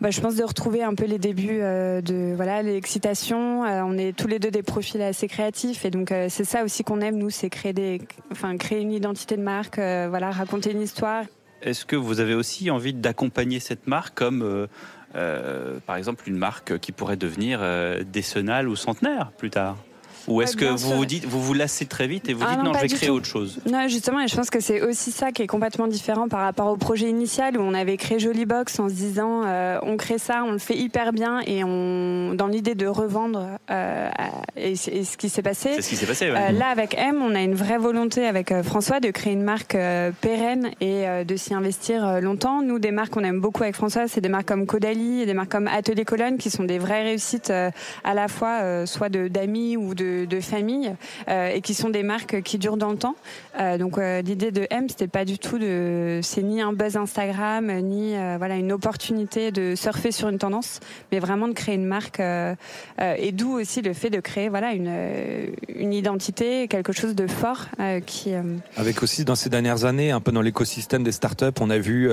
bah, 0.00 0.10
je 0.10 0.20
pense 0.20 0.34
de 0.34 0.42
retrouver 0.42 0.82
un 0.82 0.94
peu 0.94 1.04
les 1.04 1.18
débuts 1.18 1.60
euh, 1.60 2.00
de 2.00 2.32
voilà 2.34 2.62
l'excitation. 2.62 3.64
Euh, 3.64 3.82
on 3.84 3.98
est 3.98 4.16
tous 4.16 4.28
les 4.28 4.38
deux 4.38 4.50
des 4.50 4.62
profils 4.62 5.00
assez 5.02 5.28
créatifs 5.28 5.84
et 5.84 5.90
donc 5.90 6.10
euh, 6.10 6.26
c'est 6.28 6.44
ça 6.44 6.64
aussi 6.64 6.84
qu'on 6.84 7.00
aime 7.00 7.18
nous, 7.18 7.30
c'est 7.30 7.50
créer 7.50 7.72
des, 7.72 8.00
enfin 8.32 8.56
créer 8.56 8.80
une 8.80 8.92
identité 8.92 9.36
de 9.36 9.42
marque, 9.42 9.76
voilà 9.76 10.30
raconter 10.30 10.72
une 10.72 10.82
histoire. 10.82 11.24
Est-ce 11.62 11.84
que 11.84 11.96
vous 11.96 12.20
avez 12.20 12.34
aussi 12.34 12.70
envie 12.70 12.94
d'accompagner 12.94 13.60
cette 13.60 13.86
marque 13.86 14.14
comme 14.14 14.42
euh, 14.42 14.66
par 15.12 15.96
exemple, 15.96 16.28
une 16.28 16.36
marque 16.36 16.78
qui 16.78 16.92
pourrait 16.92 17.16
devenir 17.16 17.60
euh, 17.62 18.02
décennale 18.04 18.68
ou 18.68 18.76
centenaire 18.76 19.32
plus 19.32 19.50
tard 19.50 19.76
ou 20.28 20.42
est-ce 20.42 20.56
que 20.56 20.64
vous 20.64 20.96
vous 20.96 21.06
dites, 21.06 21.24
vous 21.24 21.42
vous 21.42 21.54
lassez 21.54 21.86
très 21.86 22.06
vite 22.06 22.28
et 22.28 22.34
vous 22.34 22.42
ah 22.46 22.54
dites 22.54 22.64
non, 22.64 22.72
je 22.74 22.80
vais 22.80 22.88
créer 22.88 23.10
autre 23.10 23.26
chose 23.26 23.60
Non, 23.70 23.88
justement, 23.88 24.20
et 24.20 24.28
je 24.28 24.36
pense 24.36 24.50
que 24.50 24.60
c'est 24.60 24.82
aussi 24.82 25.12
ça 25.12 25.32
qui 25.32 25.42
est 25.42 25.46
complètement 25.46 25.86
différent 25.86 26.28
par 26.28 26.40
rapport 26.40 26.68
au 26.68 26.76
projet 26.76 27.08
initial 27.08 27.56
où 27.56 27.62
on 27.62 27.74
avait 27.74 27.96
créé 27.96 28.18
Jollybox 28.18 28.78
en 28.78 28.88
se 28.88 28.94
disant 28.94 29.42
euh, 29.44 29.78
on 29.82 29.96
crée 29.96 30.18
ça, 30.18 30.44
on 30.44 30.52
le 30.52 30.58
fait 30.58 30.76
hyper 30.76 31.12
bien 31.12 31.40
et 31.46 31.64
on 31.64 32.34
dans 32.34 32.46
l'idée 32.46 32.74
de 32.74 32.86
revendre 32.86 33.58
euh, 33.70 34.08
et, 34.56 34.76
ce 34.76 35.16
qui 35.16 35.28
s'est 35.28 35.42
passé. 35.42 35.70
C'est 35.76 35.82
ce 35.82 35.88
qui 35.88 35.96
s'est 35.96 36.06
passé. 36.06 36.28
Euh, 36.28 36.52
là, 36.52 36.68
avec 36.68 36.94
M, 36.96 37.20
on 37.22 37.34
a 37.34 37.40
une 37.40 37.54
vraie 37.54 37.78
volonté 37.78 38.26
avec 38.26 38.52
François 38.62 39.00
de 39.00 39.10
créer 39.10 39.32
une 39.32 39.42
marque 39.42 39.76
pérenne 40.20 40.70
et 40.80 41.24
de 41.24 41.36
s'y 41.36 41.54
investir 41.54 42.20
longtemps. 42.20 42.62
Nous, 42.62 42.78
des 42.78 42.90
marques 42.90 43.10
qu'on 43.10 43.24
aime 43.24 43.40
beaucoup 43.40 43.62
avec 43.62 43.74
François, 43.74 44.08
c'est 44.08 44.20
des 44.20 44.28
marques 44.28 44.48
comme 44.48 44.66
Caudalie 44.66 45.22
et 45.22 45.26
des 45.26 45.34
marques 45.34 45.50
comme 45.50 45.68
Atelier 45.68 46.04
Colonne 46.04 46.38
qui 46.38 46.50
sont 46.50 46.64
des 46.64 46.78
vraies 46.78 47.02
réussites 47.02 47.50
à 47.50 48.14
la 48.14 48.28
fois 48.28 48.86
soit 48.86 49.08
de 49.08 49.28
d'amis 49.28 49.76
ou 49.76 49.94
de 49.94 50.19
de, 50.26 50.40
famille 50.40 50.92
euh, 51.28 51.48
et 51.48 51.60
qui 51.60 51.74
sont 51.74 51.90
des 51.90 52.02
marques 52.02 52.42
qui 52.42 52.58
durent 52.58 52.76
dans 52.76 52.90
le 52.90 52.96
temps. 52.96 53.16
Euh, 53.58 53.78
donc 53.78 53.98
euh, 53.98 54.22
l'idée 54.22 54.50
de 54.50 54.66
M, 54.70 54.88
c'était 54.88 55.08
pas 55.08 55.24
du 55.24 55.38
tout 55.38 55.58
de, 55.58 56.20
c'est 56.22 56.42
ni 56.42 56.60
un 56.60 56.72
buzz 56.72 56.96
Instagram, 56.96 57.70
ni 57.80 58.14
voilà 58.38 58.56
une 58.56 58.72
opportunité 58.72 59.50
de 59.50 59.74
surfer 59.74 60.12
sur 60.12 60.28
une 60.28 60.38
tendance, 60.38 60.80
mais 61.12 61.18
vraiment 61.18 61.48
de 61.48 61.52
créer 61.52 61.74
une 61.74 61.86
marque. 61.86 62.20
et 62.20 63.32
d'où 63.32 63.52
aussi 63.52 63.82
le 63.82 63.92
fait 63.92 64.10
de 64.10 64.20
créer 64.20 64.48
voilà 64.48 64.72
une, 64.72 64.92
une 65.68 65.92
identité, 65.92 66.68
quelque 66.68 66.92
chose 66.92 67.14
de 67.14 67.26
fort 67.26 67.66
qui. 68.06 68.32
Avec 68.76 69.02
aussi 69.02 69.24
dans 69.24 69.34
ces 69.34 69.50
dernières 69.50 69.84
années, 69.84 70.10
un 70.10 70.20
peu 70.20 70.32
dans 70.32 70.42
l'écosystème 70.42 71.02
des 71.02 71.12
startups, 71.12 71.58
on 71.60 71.70
a 71.70 71.78
vu 71.78 72.10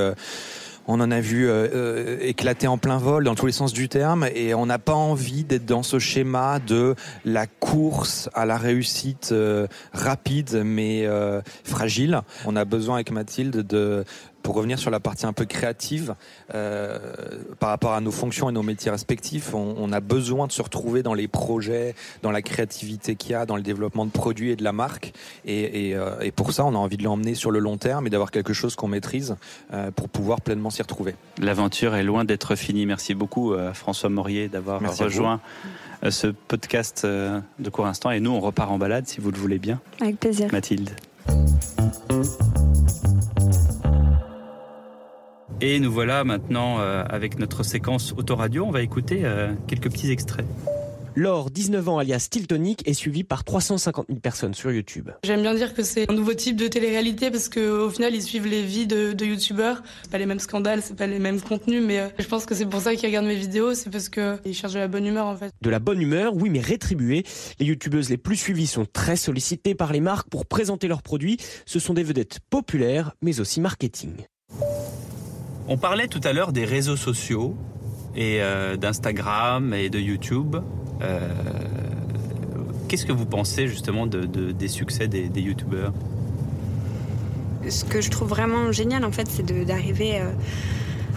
on 0.88 1.00
en 1.01 1.12
a 1.12 1.20
vu 1.20 1.48
euh, 1.48 1.67
euh, 1.74 2.17
éclater 2.22 2.67
en 2.67 2.77
plein 2.77 2.98
vol 2.98 3.25
dans 3.25 3.36
tous 3.36 3.46
les 3.46 3.51
sens 3.51 3.74
du 3.74 3.89
terme 3.89 4.27
et 4.34 4.53
on 4.53 4.65
n'a 4.65 4.79
pas 4.79 4.94
envie 4.94 5.44
d'être 5.44 5.65
dans 5.65 5.84
ce 5.84 6.00
schéma 6.00 6.60
de 6.60 6.96
la 7.25 7.46
course 7.46 8.29
à 8.34 8.46
la 8.46 8.58
réussite 8.58 9.29
euh, 9.32 9.67
rapide 9.94 10.62
mais 10.65 11.08
fragile. 11.63 12.22
On 12.46 12.56
a 12.56 12.65
besoin 12.65 12.96
avec 12.96 13.12
Mathilde 13.12 13.67
de 13.67 14.06
pour 14.48 14.56
revenir 14.56 14.80
sur 14.80 14.92
la 14.92 15.01
partie 15.01 15.25
un 15.25 15.34
peu 15.34 15.44
créative, 15.44 16.16
euh, 16.56 17.00
par 17.60 17.68
rapport 17.68 17.92
à 17.92 18.00
nos 18.00 18.12
fonctions 18.12 18.50
et 18.50 18.54
nos 18.54 18.63
métiers 18.63 18.89
respectifs, 18.89 19.54
on, 19.54 19.92
a 19.92 20.00
besoin 20.00 20.48
de 20.48 20.54
se 20.54 20.62
retrouver 20.62 21.04
dans 21.04 21.13
les 21.13 21.27
projets, 21.27 21.96
dans 22.24 22.32
la 22.32 22.42
créativité 22.42 23.18
qu'il 23.18 23.32
y 23.32 23.34
a, 23.34 23.46
dans 23.46 23.58
le 23.58 23.62
développement 23.62 24.06
de 24.06 24.10
produits 24.10 24.51
et 24.51 24.56
de 24.56 24.63
la 24.63 24.72
marque. 24.72 25.12
Et, 25.44 25.89
et, 25.89 26.32
pour 26.32 26.54
ça, 26.54 26.63
on 26.63 26.75
a 26.75 26.77
envie 26.77 26.96
de 26.96 27.04
l'emmener 27.04 27.36
sur 27.36 27.51
le 27.51 27.60
long 27.60 27.75
terme 27.75 28.08
et 28.08 28.10
d'avoir 28.10 28.32
quelque 28.32 28.54
chose 28.54 28.75
qu'on 28.75 28.88
maîtrise 28.88 29.36
pour 29.98 30.08
pouvoir 30.08 30.39
pleinement 30.39 30.70
s'y 30.70 30.82
retrouver. 30.82 31.16
L'aventure 31.42 31.96
est 31.96 32.04
loin 32.04 32.24
d'être 32.24 32.56
finie. 32.56 32.86
Merci 32.86 33.16
beaucoup 33.16 33.54
François 33.74 34.10
Maurier 34.10 34.48
d'avoir 34.48 34.80
rejoint 34.80 35.42
ce 36.10 36.27
podcast 36.27 37.06
de 37.06 37.70
court 37.70 37.88
instant. 37.88 38.12
Et 38.12 38.22
nous, 38.22 38.32
on 38.32 38.39
repart 38.39 38.72
en 38.72 38.77
balade 38.77 39.08
si 39.08 39.20
vous 39.20 39.32
le 39.32 39.38
voulez 39.38 39.60
bien. 39.60 39.82
Avec 40.00 40.22
plaisir. 40.22 40.48
Mathilde. 40.54 40.92
Et 45.60 45.80
nous 45.80 45.92
voilà 45.92 46.24
maintenant 46.24 46.80
euh, 46.80 47.04
avec 47.10 47.40
notre 47.40 47.64
séquence 47.64 48.14
autoradio. 48.16 48.64
On 48.64 48.72
va 48.72 48.84
écouter 48.84 49.22
euh, 49.24 49.54
quelques 49.68 49.92
petits 49.92 50.12
extraits. 50.12 50.46
Laure, 51.16 51.50
19 51.50 51.90
ans, 51.90 51.98
alias 51.98 52.20
Stiltonic, 52.20 52.88
est 52.88 52.94
suivie 52.94 53.24
par 53.24 53.44
350 53.44 54.06
000 54.08 54.20
personnes 54.20 54.54
sur 54.54 54.72
YouTube. 54.72 55.10
J'aime 55.24 55.42
bien 55.42 55.56
dire 55.56 55.74
que 55.74 55.82
c'est 55.82 56.08
un 56.12 56.14
nouveau 56.14 56.36
type 56.36 56.58
de 56.58 56.68
télé-réalité 56.68 57.32
parce 57.32 57.50
qu'au 57.50 57.90
final, 57.90 58.14
ils 58.14 58.22
suivent 58.22 58.46
les 58.46 58.62
vies 58.62 58.86
de, 58.86 59.14
de 59.14 59.26
youtubeurs. 59.26 59.82
C'est 60.04 60.12
pas 60.12 60.20
les 60.20 60.28
mêmes 60.28 60.38
scandales, 60.38 60.84
c'est 60.84 60.96
pas 60.96 61.08
les 61.08 61.18
mêmes 61.18 61.42
contenus, 61.42 61.82
mais 61.84 62.02
euh, 62.02 62.08
je 62.20 62.28
pense 62.28 62.46
que 62.46 62.54
c'est 62.54 62.68
pour 62.68 62.82
ça 62.82 62.96
qu'ils 62.96 63.08
regardent 63.08 63.26
mes 63.26 63.36
vidéos, 63.36 63.74
c'est 63.74 63.90
parce 63.90 64.10
qu'ils 64.10 64.54
cherchent 64.54 64.76
de 64.76 64.80
la 64.80 64.88
bonne 64.88 65.08
humeur 65.08 65.26
en 65.26 65.36
fait. 65.36 65.52
De 65.60 65.72
la 65.72 65.80
bonne 65.80 66.00
humeur, 66.00 66.36
oui, 66.36 66.52
mais 66.52 66.60
rétribuée. 66.60 67.24
Les 67.60 67.66
youtubeuses 67.66 68.12
les 68.12 68.18
plus 68.18 68.36
suivies 68.36 68.68
sont 68.68 68.86
très 68.86 69.16
sollicitées 69.16 69.74
par 69.74 69.92
les 69.92 70.02
marques 70.02 70.30
pour 70.30 70.46
présenter 70.46 70.88
leurs 70.88 71.02
produits. 71.02 71.38
Ce 71.66 71.80
sont 71.80 71.96
des 71.96 72.04
vedettes 72.04 72.42
populaires, 72.52 73.14
mais 73.24 73.40
aussi 73.40 73.60
marketing. 73.60 74.28
On 75.69 75.77
parlait 75.77 76.07
tout 76.07 76.21
à 76.24 76.31
l'heure 76.31 76.53
des 76.53 76.63
réseaux 76.63 76.95
sociaux 76.95 77.55
et 78.15 78.41
euh, 78.41 78.77
d'Instagram 78.77 79.74
et 79.74 79.89
de 79.89 80.00
YouTube. 80.00 80.55
Euh, 81.01 81.19
qu'est-ce 82.88 83.05
que 83.05 83.12
vous 83.12 83.25
pensez 83.25 83.67
justement 83.67 84.07
de, 84.07 84.25
des 84.25 84.67
succès 84.69 85.09
des, 85.09 85.41
youtubeurs? 85.41 85.93
Ce 87.67 87.83
que 87.83 88.00
je 88.00 88.09
trouve 88.09 88.29
vraiment 88.29 88.71
génial 88.71 89.03
en 89.03 89.12
fait, 89.12 89.27
c'est 89.27 89.45
d'arriver 89.65 90.21
euh, 90.21 90.31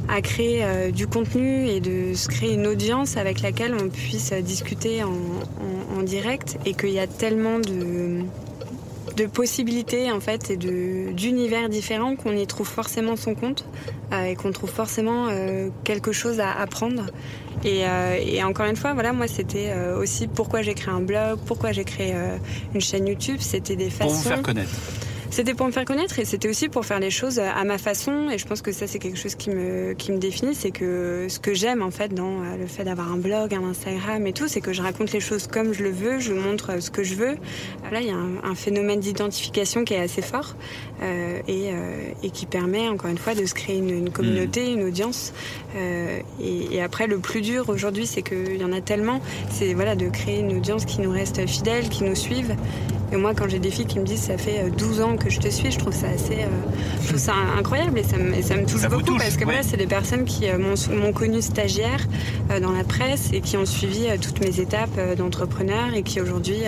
à 0.09 0.21
créer 0.21 0.90
du 0.90 1.07
contenu 1.07 1.69
et 1.69 1.80
de 1.80 2.14
se 2.14 2.26
créer 2.26 2.54
une 2.54 2.66
audience 2.66 3.16
avec 3.16 3.42
laquelle 3.42 3.76
on 3.80 3.88
puisse 3.88 4.33
discuter 4.33 5.04
en 5.04 6.02
direct 6.02 6.59
et 6.66 6.75
qu'il 6.75 6.90
y 6.90 6.99
a 6.99 7.07
tellement 7.07 7.61
de 7.61 8.25
de 9.17 9.26
possibilités 9.26 10.11
en 10.11 10.21
fait 10.21 10.50
et 10.50 10.57
d'univers 10.57 11.69
différents 11.69 12.17
qu'on 12.17 12.37
y 12.37 12.47
trouve 12.47 12.69
forcément 12.69 13.17
son 13.17 13.35
compte 13.35 13.64
euh, 14.12 14.25
et 14.25 14.37
qu'on 14.37 14.52
trouve 14.52 14.71
forcément 14.71 15.29
euh, 15.29 15.69
quelque 15.85 16.12
chose 16.12 16.40
à 16.40 16.52
apprendre. 16.52 17.07
Et, 17.64 17.87
euh, 17.87 18.19
et, 18.21 18.43
encore 18.43 18.67
une 18.67 18.76
fois, 18.76 18.95
voilà, 18.95 19.12
moi 19.12 19.29
c'était 19.29 19.75
aussi 19.99 20.26
pourquoi 20.26 20.62
j'ai 20.62 20.75
créé 20.75 20.95
un 20.95 21.00
blog, 21.00 21.38
pourquoi 21.47 21.73
j'ai 21.73 21.85
créé 21.85 22.14
une 22.75 22.81
chaîne 22.81 23.07
YouTube. 23.07 23.37
C'était 23.40 23.76
des 23.76 23.90
façons. 23.90 24.09
Pour 24.09 24.14
vous 24.14 24.29
faire 24.29 24.43
connaître. 24.43 24.71
C'était 25.31 25.55
pour 25.55 25.67
me 25.67 25.73
faire 25.73 25.85
connaître 25.85 26.19
et 26.19 26.25
c'était 26.25 26.49
aussi 26.49 26.69
pour 26.69 26.85
faire 26.85 26.99
les 26.99 27.11
choses 27.11 27.39
à 27.39 27.63
ma 27.65 27.79
façon. 27.79 28.29
Et 28.31 28.39
je 28.39 28.47
pense 28.47 28.63
que 28.63 28.73
ça, 28.73 28.89
c'est 28.89 28.99
quelque 28.99 29.19
chose 29.19 29.37
qui 29.37 29.51
me, 29.51 29.95
qui 29.95 30.11
me 30.11 30.19
définit. 30.19 30.57
C'est 30.57 30.73
que 30.73 31.27
ce 31.29 31.39
que 31.39 31.55
j'aime, 31.55 31.83
en 31.83 31.93
fait, 31.93 32.13
dans 32.13 32.43
euh, 32.43 32.57
le 32.59 32.67
fait 32.67 32.83
d'avoir 32.83 33.13
un 33.13 33.17
blog, 33.17 33.55
un 33.55 33.63
Instagram 33.63 34.27
et 34.27 34.33
tout, 34.33 34.49
c'est 34.49 34.61
que 34.61 34.73
je 34.73 34.83
raconte 34.83 35.13
les 35.13 35.21
choses 35.21 35.47
comme 35.47 35.73
je 35.73 35.85
le 35.85 35.91
veux, 35.91 36.19
je 36.19 36.33
montre 36.33 36.73
euh, 36.73 36.81
ce 36.81 36.91
que 36.91 37.05
je 37.05 37.15
veux. 37.15 37.37
Là, 37.93 38.01
il 38.01 38.07
y 38.07 38.11
a 38.11 38.17
un, 38.17 38.55
phénomène 38.55 39.01
d'identification 39.01 39.85
qui 39.85 39.95
est 39.95 40.01
assez 40.01 40.23
fort 40.23 40.55
euh, 41.03 41.41
et, 41.49 41.71
euh, 41.73 42.13
et, 42.23 42.31
qui 42.31 42.47
permet, 42.47 42.89
encore 42.89 43.11
une 43.11 43.19
fois, 43.19 43.35
de 43.35 43.47
se 43.47 43.55
créer 43.55 43.79
une, 43.79 44.11
communauté, 44.11 44.69
mmh. 44.69 44.79
une 44.79 44.87
audience. 44.87 45.33
Euh, 45.77 46.21
et, 46.41 46.77
et, 46.77 46.83
après, 46.83 47.07
le 47.07 47.19
plus 47.19 47.41
dur 47.41 47.69
aujourd'hui, 47.69 48.07
c'est 48.07 48.23
qu'il 48.23 48.57
y 48.57 48.65
en 48.65 48.73
a 48.73 48.81
tellement. 48.81 49.21
C'est 49.51 49.75
voilà, 49.75 49.97
de 49.97 50.09
créer 50.09 50.41
une 50.41 50.57
audience 50.57 50.85
qui 50.85 51.01
nous 51.01 51.11
reste 51.11 51.47
fidèle, 51.49 51.89
qui 51.89 52.05
nous 52.05 52.15
suive. 52.15 52.55
Et 53.13 53.17
moi, 53.17 53.35
quand 53.35 53.49
j'ai 53.49 53.59
des 53.59 53.71
filles 53.71 53.87
qui 53.87 53.99
me 53.99 54.05
disent 54.05 54.23
ça 54.23 54.39
fait 54.39 54.71
12 54.71 55.01
ans 55.01 55.17
que 55.21 55.31
je 55.31 55.39
te 55.39 55.49
suis, 55.49 55.71
je 55.71 55.79
trouve 55.79 55.95
ça 55.95 56.09
assez, 56.09 56.41
euh, 56.41 56.49
je 57.03 57.09
trouve 57.09 57.21
ça 57.21 57.35
incroyable 57.57 57.99
et 57.99 58.03
ça 58.03 58.17
me, 58.17 58.41
ça 58.43 58.57
me 58.57 58.67
touche 58.67 58.89
beaucoup 58.89 59.17
parce 59.17 59.37
que 59.37 59.45
voilà, 59.45 59.62
c'est 59.62 59.77
des 59.77 59.87
personnes 59.87 60.25
qui 60.25 60.49
euh, 60.49 60.59
m'ont 60.59 61.12
connu 61.12 61.43
stagiaire 61.43 62.00
euh, 62.50 62.59
dans 62.59 62.73
la 62.73 62.83
presse 62.83 63.29
et 63.33 63.41
qui 63.41 63.57
ont 63.57 63.67
suivi 63.67 64.07
toutes 64.21 64.41
mes 64.41 64.61
étapes 64.61 64.99
d'entrepreneur 65.17 65.95
et 65.95 66.03
qui 66.03 66.21
aujourd'hui 66.21 66.62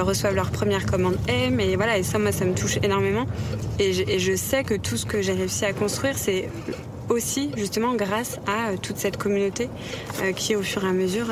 reçoivent 0.00 0.34
leur 0.34 0.50
première 0.50 0.86
commande 0.86 1.18
M 1.28 1.60
et 1.60 1.76
voilà 1.76 1.98
et 1.98 2.02
ça 2.02 2.18
moi 2.18 2.32
ça 2.32 2.44
me 2.44 2.54
touche 2.54 2.78
énormément. 2.82 3.26
Et 3.78 3.92
je, 3.92 4.02
et 4.02 4.18
je 4.18 4.36
sais 4.36 4.62
que 4.62 4.74
tout 4.74 4.96
ce 4.96 5.04
que 5.04 5.20
j'ai 5.20 5.32
réussi 5.32 5.64
à 5.64 5.72
construire 5.72 6.16
c'est 6.16 6.48
aussi 7.08 7.50
justement 7.56 7.94
grâce 7.94 8.38
à 8.46 8.76
toute 8.80 8.96
cette 8.96 9.16
communauté 9.16 9.68
qui 10.36 10.56
au 10.56 10.62
fur 10.62 10.84
et 10.84 10.88
à 10.88 10.92
mesure 10.92 11.26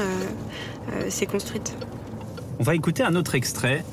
s'est 1.09 1.27
construite. 1.27 1.75
On 2.59 2.65
va 2.65 2.75
écouter 2.75 3.03
un 3.03 3.15
autre 3.15 3.35
extrait 3.35 3.85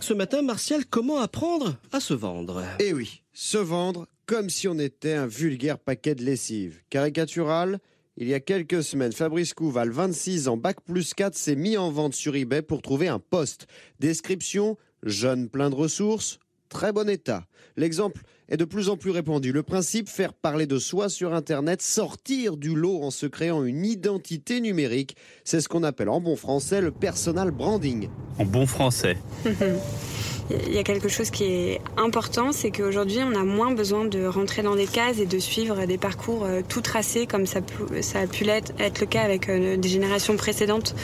ce 0.00 0.14
matin, 0.14 0.42
Martial, 0.42 0.86
comment 0.86 1.18
apprendre 1.18 1.76
à 1.92 2.00
se 2.00 2.14
vendre? 2.14 2.64
Eh 2.78 2.92
oui, 2.92 3.22
se 3.32 3.58
vendre 3.58 4.06
comme 4.26 4.48
si 4.48 4.68
on 4.68 4.78
était 4.78 5.12
un 5.12 5.26
vulgaire 5.26 5.78
paquet 5.78 6.14
de 6.14 6.24
lessive. 6.24 6.80
Caricatural, 6.88 7.78
il 8.16 8.28
y 8.28 8.34
a 8.34 8.40
quelques 8.40 8.82
semaines, 8.82 9.12
Fabrice 9.12 9.54
Couval, 9.54 9.90
26 9.90 10.48
ans, 10.48 10.56
bac 10.56 10.78
plus 10.84 11.14
4, 11.14 11.34
s'est 11.34 11.56
mis 11.56 11.76
en 11.76 11.90
vente 11.90 12.14
sur 12.14 12.34
eBay 12.34 12.62
pour 12.62 12.82
trouver 12.82 13.08
un 13.08 13.18
poste. 13.18 13.66
Description, 13.98 14.78
jeune 15.02 15.48
plein 15.48 15.70
de 15.70 15.74
ressources, 15.74 16.38
très 16.68 16.92
bon 16.92 17.08
état. 17.08 17.46
L'exemple 17.76 18.22
est 18.50 18.56
de 18.56 18.64
plus 18.64 18.88
en 18.88 18.96
plus 18.96 19.10
répandu. 19.10 19.52
Le 19.52 19.62
principe, 19.62 20.08
faire 20.08 20.34
parler 20.34 20.66
de 20.66 20.78
soi 20.78 21.08
sur 21.08 21.32
Internet, 21.34 21.82
sortir 21.82 22.56
du 22.56 22.74
lot 22.74 23.02
en 23.02 23.10
se 23.10 23.26
créant 23.26 23.64
une 23.64 23.86
identité 23.86 24.60
numérique, 24.60 25.16
c'est 25.44 25.60
ce 25.60 25.68
qu'on 25.68 25.82
appelle 25.82 26.08
en 26.08 26.20
bon 26.20 26.36
français 26.36 26.80
le 26.80 26.90
personal 26.90 27.50
branding. 27.50 28.08
En 28.38 28.44
bon 28.44 28.66
français. 28.66 29.16
il 30.66 30.74
y 30.74 30.78
a 30.78 30.82
quelque 30.82 31.08
chose 31.08 31.30
qui 31.30 31.44
est 31.44 31.80
important, 31.96 32.52
c'est 32.52 32.70
qu'aujourd'hui, 32.70 33.18
on 33.22 33.38
a 33.38 33.44
moins 33.44 33.72
besoin 33.72 34.04
de 34.04 34.26
rentrer 34.26 34.62
dans 34.62 34.74
des 34.74 34.86
cases 34.86 35.18
et 35.18 35.26
de 35.26 35.38
suivre 35.38 35.86
des 35.86 35.98
parcours 35.98 36.44
euh, 36.44 36.60
tout 36.66 36.80
tracés 36.80 37.26
comme 37.26 37.46
ça, 37.46 37.58
a 37.58 38.26
pu 38.26 38.48
être, 38.48 39.00
le 39.00 39.06
cas 39.06 39.22
avec 39.22 39.48
euh, 39.48 39.76
des 39.76 39.88
générations 39.88 40.36
précédentes 40.36 40.94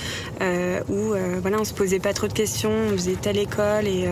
euh, 0.40 0.80
où 0.88 1.14
voilà, 1.40 1.58
on 1.60 1.64
se 1.64 1.74
posait 1.74 1.98
pas 1.98 2.12
trop 2.12 2.26
de 2.26 2.32
questions, 2.32 2.70
on 2.70 2.92
faisait 2.92 3.14
telle 3.14 3.38
école 3.38 3.86
et 3.86 4.06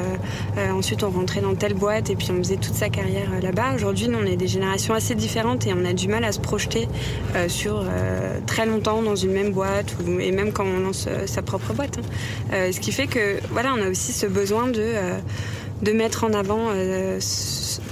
ensuite 0.71 1.03
on 1.03 1.11
rentrait 1.11 1.41
dans 1.41 1.55
telle 1.55 1.75
boîte 1.75 2.11
et 2.11 2.17
puis 2.17 2.29
on 2.31 2.39
faisait 2.39 2.57
toute 2.57 2.75
sa 2.75 2.89
carrière 2.89 3.29
là-bas. 3.43 3.75
Aujourd'hui, 3.75 4.09
on 4.13 4.25
est 4.27 4.37
des 4.37 4.47
générations 4.47 4.95
assez 4.95 5.15
différentes 5.15 5.67
et 5.67 5.73
on 5.75 5.85
a 5.85 5.93
du 5.93 6.09
mal 6.09 6.25
à 6.25 6.33
se 6.33 6.41
projeter 6.41 6.89
sur 7.49 7.85
très 8.47 8.67
longtemps 8.67 9.03
dans 9.03 9.17
une 9.17 9.33
même 9.33 9.53
boîte 9.53 9.97
et 10.21 10.31
même 10.31 10.53
quand 10.53 10.65
on 10.65 10.81
lance 10.81 11.09
sa 11.27 11.43
propre 11.43 11.73
boîte. 11.73 11.99
Hein. 11.99 12.73
ce 12.73 12.81
qui 12.81 12.93
fait 12.93 13.07
que 13.07 13.39
voilà, 13.51 13.75
on 13.77 13.83
a 13.83 13.89
aussi 13.89 14.13
ce 14.13 14.27
besoin 14.27 14.69
de 14.69 14.93
de 15.83 15.93
mettre 15.93 16.25
en 16.25 16.33
avant 16.33 16.69
euh, 16.71 17.19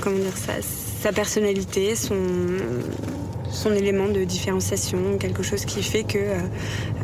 comment 0.00 0.16
dire, 0.16 0.36
sa, 0.36 0.54
sa 0.62 1.12
personnalité, 1.12 1.94
son, 1.94 2.16
son 3.50 3.72
élément 3.72 4.08
de 4.08 4.24
différenciation, 4.24 5.18
quelque 5.18 5.42
chose 5.42 5.64
qui 5.64 5.82
fait 5.82 6.04
que, 6.04 6.18
euh, 6.18 6.38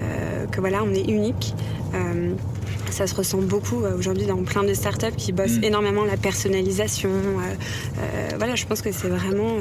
euh, 0.03 0.47
que 0.47 0.61
voilà, 0.61 0.83
on 0.83 0.93
est 0.95 1.09
unique. 1.09 1.55
Ça 2.91 3.07
se 3.07 3.15
ressent 3.15 3.39
beaucoup 3.39 3.85
euh, 3.85 3.97
aujourd'hui 3.97 4.27
dans 4.27 4.43
plein 4.43 4.65
de 4.65 4.75
startups 4.75 5.17
qui 5.17 5.33
bossent 5.33 5.59
mm. 5.59 5.65
énormément 5.65 6.05
la 6.05 6.17
personnalisation. 6.17 7.11
Euh, 7.11 7.55
euh, 8.01 8.29
voilà, 8.37 8.55
je 8.55 8.67
pense 8.67 8.83
que 8.83 8.93
c'est 8.93 9.09
vraiment 9.09 9.57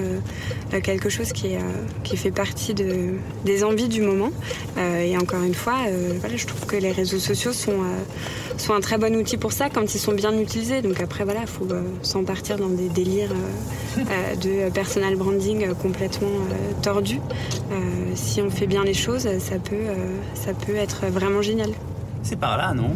quelque 0.84 1.10
chose 1.10 1.32
qui, 1.32 1.56
qui 2.04 2.18
fait 2.18 2.32
partie 2.32 2.74
de, 2.74 3.14
des 3.46 3.64
envies 3.64 3.88
du 3.88 4.02
moment. 4.02 4.32
et 4.78 5.18
encore 5.18 5.44
une 5.44 5.54
fois, 5.54 5.76
voilà, 6.20 6.36
je 6.36 6.46
trouve 6.46 6.66
que 6.66 6.76
les 6.76 6.92
réseaux 6.92 7.20
sociaux 7.20 7.54
sont, 7.54 7.80
sont 8.58 8.74
un 8.74 8.82
très 8.82 8.98
bon 8.98 9.16
outil 9.16 9.38
pour 9.38 9.52
ça 9.52 9.70
quand 9.70 9.94
ils 9.94 10.00
sont 10.00 10.14
bien 10.14 10.38
utilisés. 10.38 10.82
Donc 10.82 11.00
après, 11.02 11.24
voilà, 11.24 11.42
il 11.42 11.48
faut 11.48 11.68
s'en 12.02 12.24
partir 12.24 12.58
dans 12.58 12.70
des 12.70 12.90
délires 12.90 13.34
de 13.98 14.70
personal 14.72 15.16
branding 15.16 15.74
complètement 15.76 16.40
tordus. 16.82 17.22
si 18.16 18.42
on 18.42 18.50
fait 18.50 18.68
bien 18.68 18.84
les 18.84 18.94
choses, 18.94 19.28
ça 19.40 19.58
peut, 19.58 19.86
ça 20.34 20.54
peut 20.54 20.76
être 20.76 21.08
vraiment 21.08 21.42
génial. 21.42 21.72
C'est 22.24 22.40
par 22.40 22.58
là, 22.58 22.74
non? 22.74 22.92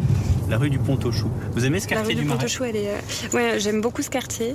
La 0.48 0.58
rue 0.58 0.70
du 0.70 0.78
Pont-aux-Choux. 0.78 1.30
Vous 1.52 1.64
aimez 1.64 1.80
ce 1.80 1.88
quartier 1.88 2.14
La 2.14 2.20
rue 2.20 2.26
du, 2.26 2.30
Pont-aux-Choux, 2.30 2.64
elle 2.64 2.76
est. 2.76 2.88
Euh, 2.88 3.36
ouais, 3.36 3.60
j'aime 3.60 3.80
beaucoup 3.80 4.02
ce 4.02 4.10
quartier. 4.10 4.54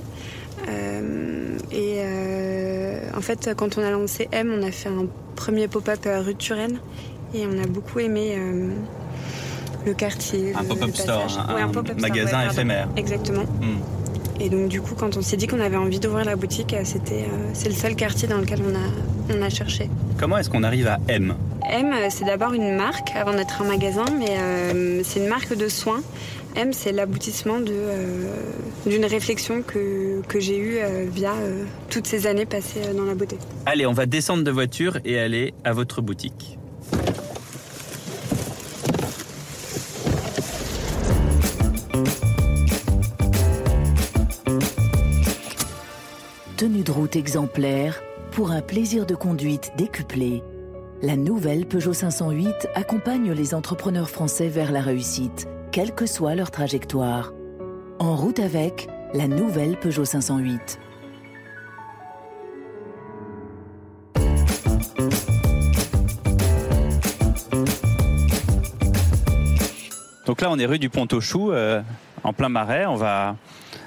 Euh, 0.68 1.58
et 1.72 1.96
euh, 1.98 3.00
en 3.16 3.20
fait, 3.20 3.50
quand 3.56 3.78
on 3.78 3.82
a 3.82 3.90
lancé 3.90 4.28
M, 4.32 4.52
on 4.56 4.62
a 4.66 4.70
fait 4.70 4.88
un 4.88 5.06
premier 5.36 5.68
pop-up 5.68 6.00
rue 6.04 6.34
de 6.34 6.38
Turenne. 6.38 6.78
Et 7.34 7.46
on 7.46 7.62
a 7.62 7.66
beaucoup 7.66 7.98
aimé 7.98 8.38
le 9.84 9.92
quartier. 9.94 10.54
Un 10.54 10.64
pop-up 10.64 10.94
store, 10.94 11.46
un, 11.48 12.00
magasin 12.00 12.48
éphémère. 12.50 12.88
Exactement. 12.96 13.42
Hmm. 13.42 14.40
Et 14.40 14.48
donc 14.48 14.68
du 14.68 14.80
coup, 14.80 14.94
quand 14.94 15.16
on 15.16 15.22
s'est 15.22 15.36
dit 15.36 15.46
qu'on 15.46 15.60
avait 15.60 15.76
envie 15.76 16.00
d'ouvrir 16.00 16.24
la 16.24 16.36
boutique, 16.36 16.74
c'était 16.84 17.26
c'est 17.52 17.68
le 17.68 17.74
seul 17.74 17.96
quartier 17.96 18.28
dans 18.28 18.38
lequel 18.38 18.60
on 18.62 18.74
a 18.74 19.36
on 19.36 19.42
a 19.42 19.50
cherché. 19.50 19.90
Comment 20.16 20.38
est-ce 20.38 20.48
qu'on 20.48 20.62
arrive 20.62 20.86
à 20.86 20.98
M? 21.08 21.34
M, 21.68 21.94
c'est 22.10 22.24
d'abord 22.24 22.54
une 22.54 22.74
marque 22.74 23.14
avant 23.14 23.32
d'être 23.32 23.62
un 23.62 23.66
magasin, 23.66 24.06
mais 24.18 24.36
euh, 24.38 25.02
c'est 25.04 25.20
une 25.20 25.28
marque 25.28 25.54
de 25.54 25.68
soins 25.68 26.02
M, 26.56 26.72
c'est 26.72 26.92
l'aboutissement 26.92 27.60
d'une 27.60 29.04
réflexion 29.04 29.62
que, 29.62 30.22
que 30.26 30.40
j'ai 30.40 30.58
eue 30.58 30.78
via 31.06 31.34
toutes 31.90 32.06
ces 32.06 32.26
années 32.26 32.46
passées 32.46 32.80
dans 32.96 33.04
la 33.04 33.14
beauté. 33.14 33.36
Allez, 33.66 33.86
on 33.86 33.92
va 33.92 34.06
descendre 34.06 34.42
de 34.42 34.50
voiture 34.50 34.98
et 35.04 35.18
aller 35.18 35.54
à 35.62 35.72
votre 35.72 36.00
boutique. 36.00 36.58
tenue 46.58 46.82
de 46.82 46.90
route 46.90 47.14
exemplaire 47.14 48.02
pour 48.32 48.50
un 48.50 48.62
plaisir 48.62 49.06
de 49.06 49.14
conduite 49.14 49.70
décuplé. 49.76 50.42
La 51.00 51.14
nouvelle 51.14 51.64
Peugeot 51.64 51.92
508 51.92 52.70
accompagne 52.74 53.30
les 53.30 53.54
entrepreneurs 53.54 54.10
français 54.10 54.48
vers 54.48 54.72
la 54.72 54.80
réussite, 54.80 55.46
quelle 55.70 55.94
que 55.94 56.06
soit 56.06 56.34
leur 56.34 56.50
trajectoire. 56.50 57.32
En 58.00 58.16
route 58.16 58.40
avec 58.40 58.88
la 59.14 59.28
nouvelle 59.28 59.78
Peugeot 59.78 60.04
508. 60.04 60.80
Donc 70.26 70.40
là, 70.40 70.50
on 70.50 70.58
est 70.58 70.66
rue 70.66 70.80
du 70.80 70.90
Pont-aux-Choux, 70.90 71.52
euh, 71.52 71.80
en 72.24 72.32
plein 72.32 72.48
marais. 72.48 72.86
On 72.86 72.96
va 72.96 73.36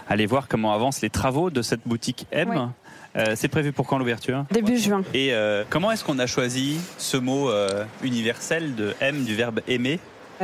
aller 0.07 0.25
voir 0.25 0.47
comment 0.47 0.71
avancent 0.73 1.01
les 1.01 1.09
travaux 1.09 1.49
de 1.49 1.61
cette 1.61 1.85
boutique 1.85 2.25
M. 2.31 2.71
Euh, 3.15 3.33
c'est 3.35 3.47
prévu 3.47 3.71
pour 3.71 3.87
quand 3.87 3.97
l'ouverture? 3.97 4.45
Début 4.51 4.77
juin. 4.77 5.03
Et 5.13 5.33
euh, 5.33 5.63
comment 5.69 5.91
est-ce 5.91 6.03
qu'on 6.03 6.19
a 6.19 6.27
choisi 6.27 6.79
ce 6.97 7.17
mot 7.17 7.49
euh, 7.49 7.83
universel 8.03 8.75
de 8.75 8.93
M 9.01 9.23
du 9.23 9.35
verbe 9.35 9.61
aimer? 9.67 9.99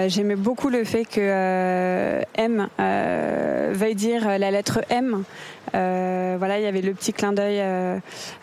J'aimais 0.06 0.36
beaucoup 0.36 0.70
le 0.70 0.84
fait 0.84 1.06
que 1.06 2.22
M 2.36 2.68
veuille 3.74 3.96
dire 3.96 4.38
la 4.38 4.52
lettre 4.52 4.82
M 4.90 5.24
euh, 5.76 6.36
voilà, 6.38 6.60
il 6.60 6.64
y 6.64 6.68
avait 6.68 6.82
le 6.82 6.94
petit 6.94 7.14
clin 7.14 7.34
d'œil 7.34 7.60
euh, 7.60 8.00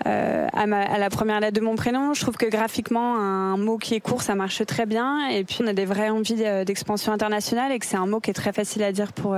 euh, 0.06 0.46
à, 0.52 0.62
à, 0.62 0.98
la 0.98 1.10
première 1.10 1.40
lettre 1.40 1.58
de 1.58 1.64
mon 1.64 1.76
prénom. 1.76 2.14
Je 2.14 2.20
trouve 2.20 2.36
que 2.36 2.46
graphiquement, 2.46 3.16
un 3.16 3.56
mot 3.56 3.78
qui 3.78 3.94
est 3.94 4.00
court, 4.00 4.22
ça 4.22 4.34
marche 4.34 4.64
très 4.66 4.86
bien. 4.86 5.28
Et 5.28 5.44
puis, 5.44 5.58
on 5.62 5.66
a 5.66 5.72
des 5.72 5.84
vraies 5.84 6.10
envies 6.10 6.44
d'expansion 6.64 7.12
internationale 7.12 7.72
et 7.72 7.78
que 7.78 7.86
c'est 7.86 7.96
un 7.96 8.06
mot 8.06 8.20
qui 8.20 8.30
est 8.30 8.34
très 8.34 8.52
facile 8.52 8.82
à 8.82 8.92
dire 8.92 9.12
pour 9.12 9.36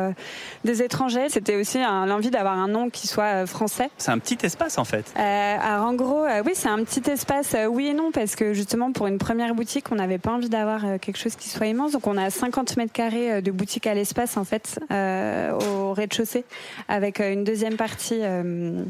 des 0.64 0.82
étrangers. 0.82 1.28
C'était 1.28 1.56
aussi 1.56 1.78
l'envie 1.78 2.30
d'avoir 2.30 2.58
un 2.58 2.68
nom 2.68 2.90
qui 2.90 3.06
soit 3.06 3.46
français. 3.46 3.90
C'est 3.99 4.11
un 4.11 4.18
petit 4.18 4.38
espace 4.44 4.78
en 4.78 4.85
fait. 4.85 5.12
alors 5.16 5.87
en 5.87 5.94
gros, 5.94 6.25
oui, 6.44 6.52
c'est 6.54 6.68
un 6.68 6.82
petit 6.85 7.08
espace, 7.11 7.54
oui 7.68 7.88
et 7.88 7.94
non, 7.94 8.11
parce 8.12 8.37
que 8.37 8.52
justement, 8.52 8.92
pour 8.92 9.06
une 9.06 9.18
première 9.18 9.54
boutique, 9.54 9.87
on 9.92 9.96
n'avait 9.96 10.18
pas 10.18 10.32
envie 10.32 10.49
d'avoir 10.49 10.80
quelque 11.00 11.18
chose 11.18 11.37
qui 11.37 11.49
soit 11.49 11.66
immense. 11.66 11.92
Donc, 11.92 12.06
on 12.07 12.17
a 12.17 12.31
50 12.31 12.77
mètres 12.77 12.93
carrés 12.93 13.43
de 13.43 13.51
boutique 13.51 13.87
à 13.87 13.95
l'espace 13.95 14.37
en 14.37 14.45
fait, 14.45 14.79
au 14.91 15.93
rez-de-chaussée, 15.93 16.45
avec 16.89 17.21
une 17.21 17.45
deuxième 17.45 17.77
partie. 17.77 18.21
Euh, 18.23 18.85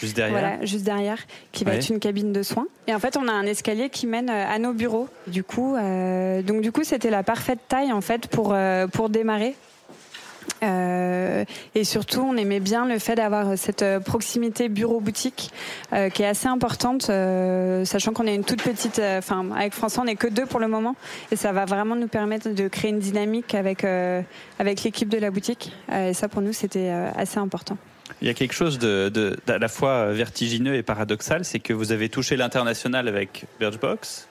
juste 0.00 0.16
derrière. 0.16 0.38
Voilà, 0.38 0.64
juste 0.64 0.84
derrière, 0.84 1.18
qui 1.52 1.64
va 1.64 1.74
être 1.74 1.88
une 1.88 2.00
cabine 2.00 2.32
de 2.32 2.42
soins. 2.42 2.66
Et 2.86 2.94
en 2.94 2.98
fait, 2.98 3.16
on 3.16 3.28
a 3.28 3.32
un 3.32 3.44
escalier 3.44 3.90
qui 3.90 4.06
mène 4.06 4.30
euh, 4.30 4.46
à 4.46 4.58
nos 4.58 4.72
bureaux. 4.72 5.08
Du 5.26 5.44
coup, 5.44 5.76
euh, 5.76 6.42
donc 6.42 6.62
du 6.62 6.72
coup, 6.72 6.84
c'était 6.84 7.10
la 7.10 7.22
parfaite 7.22 7.60
taille 7.68 7.92
en 7.92 8.00
fait 8.00 8.26
pour 8.28 8.56
pour 8.92 9.08
démarrer. 9.08 9.54
Et 11.74 11.84
surtout, 11.84 12.20
on 12.20 12.36
aimait 12.36 12.60
bien 12.60 12.86
le 12.86 12.98
fait 12.98 13.14
d'avoir 13.14 13.56
cette 13.58 13.84
proximité 14.04 14.68
bureau-boutique 14.68 15.50
qui 16.12 16.22
est 16.22 16.26
assez 16.26 16.48
importante, 16.48 17.02
sachant 17.84 18.12
qu'on 18.12 18.26
est 18.26 18.34
une 18.34 18.44
toute 18.44 18.62
petite. 18.62 19.00
Enfin, 19.18 19.46
avec 19.56 19.72
François, 19.72 20.02
on 20.02 20.06
n'est 20.06 20.16
que 20.16 20.28
deux 20.28 20.46
pour 20.46 20.60
le 20.60 20.68
moment, 20.68 20.96
et 21.30 21.36
ça 21.36 21.52
va 21.52 21.64
vraiment 21.64 21.96
nous 21.96 22.08
permettre 22.08 22.50
de 22.50 22.68
créer 22.68 22.90
une 22.90 22.98
dynamique 22.98 23.54
avec 23.54 23.84
avec 24.58 24.82
l'équipe 24.82 25.08
de 25.08 25.18
la 25.18 25.30
boutique. 25.30 25.72
et 25.92 26.14
ça, 26.14 26.28
pour 26.28 26.42
nous, 26.42 26.52
c'était 26.52 26.90
assez 26.90 27.38
important. 27.38 27.76
Il 28.20 28.26
y 28.26 28.30
a 28.30 28.34
quelque 28.34 28.54
chose 28.54 28.78
de, 28.78 29.36
à 29.48 29.58
la 29.58 29.68
fois 29.68 30.12
vertigineux 30.12 30.74
et 30.74 30.82
paradoxal, 30.82 31.44
c'est 31.44 31.60
que 31.60 31.72
vous 31.72 31.92
avez 31.92 32.08
touché 32.08 32.36
l'international 32.36 33.08
avec 33.08 33.44
Birchbox. 33.60 34.28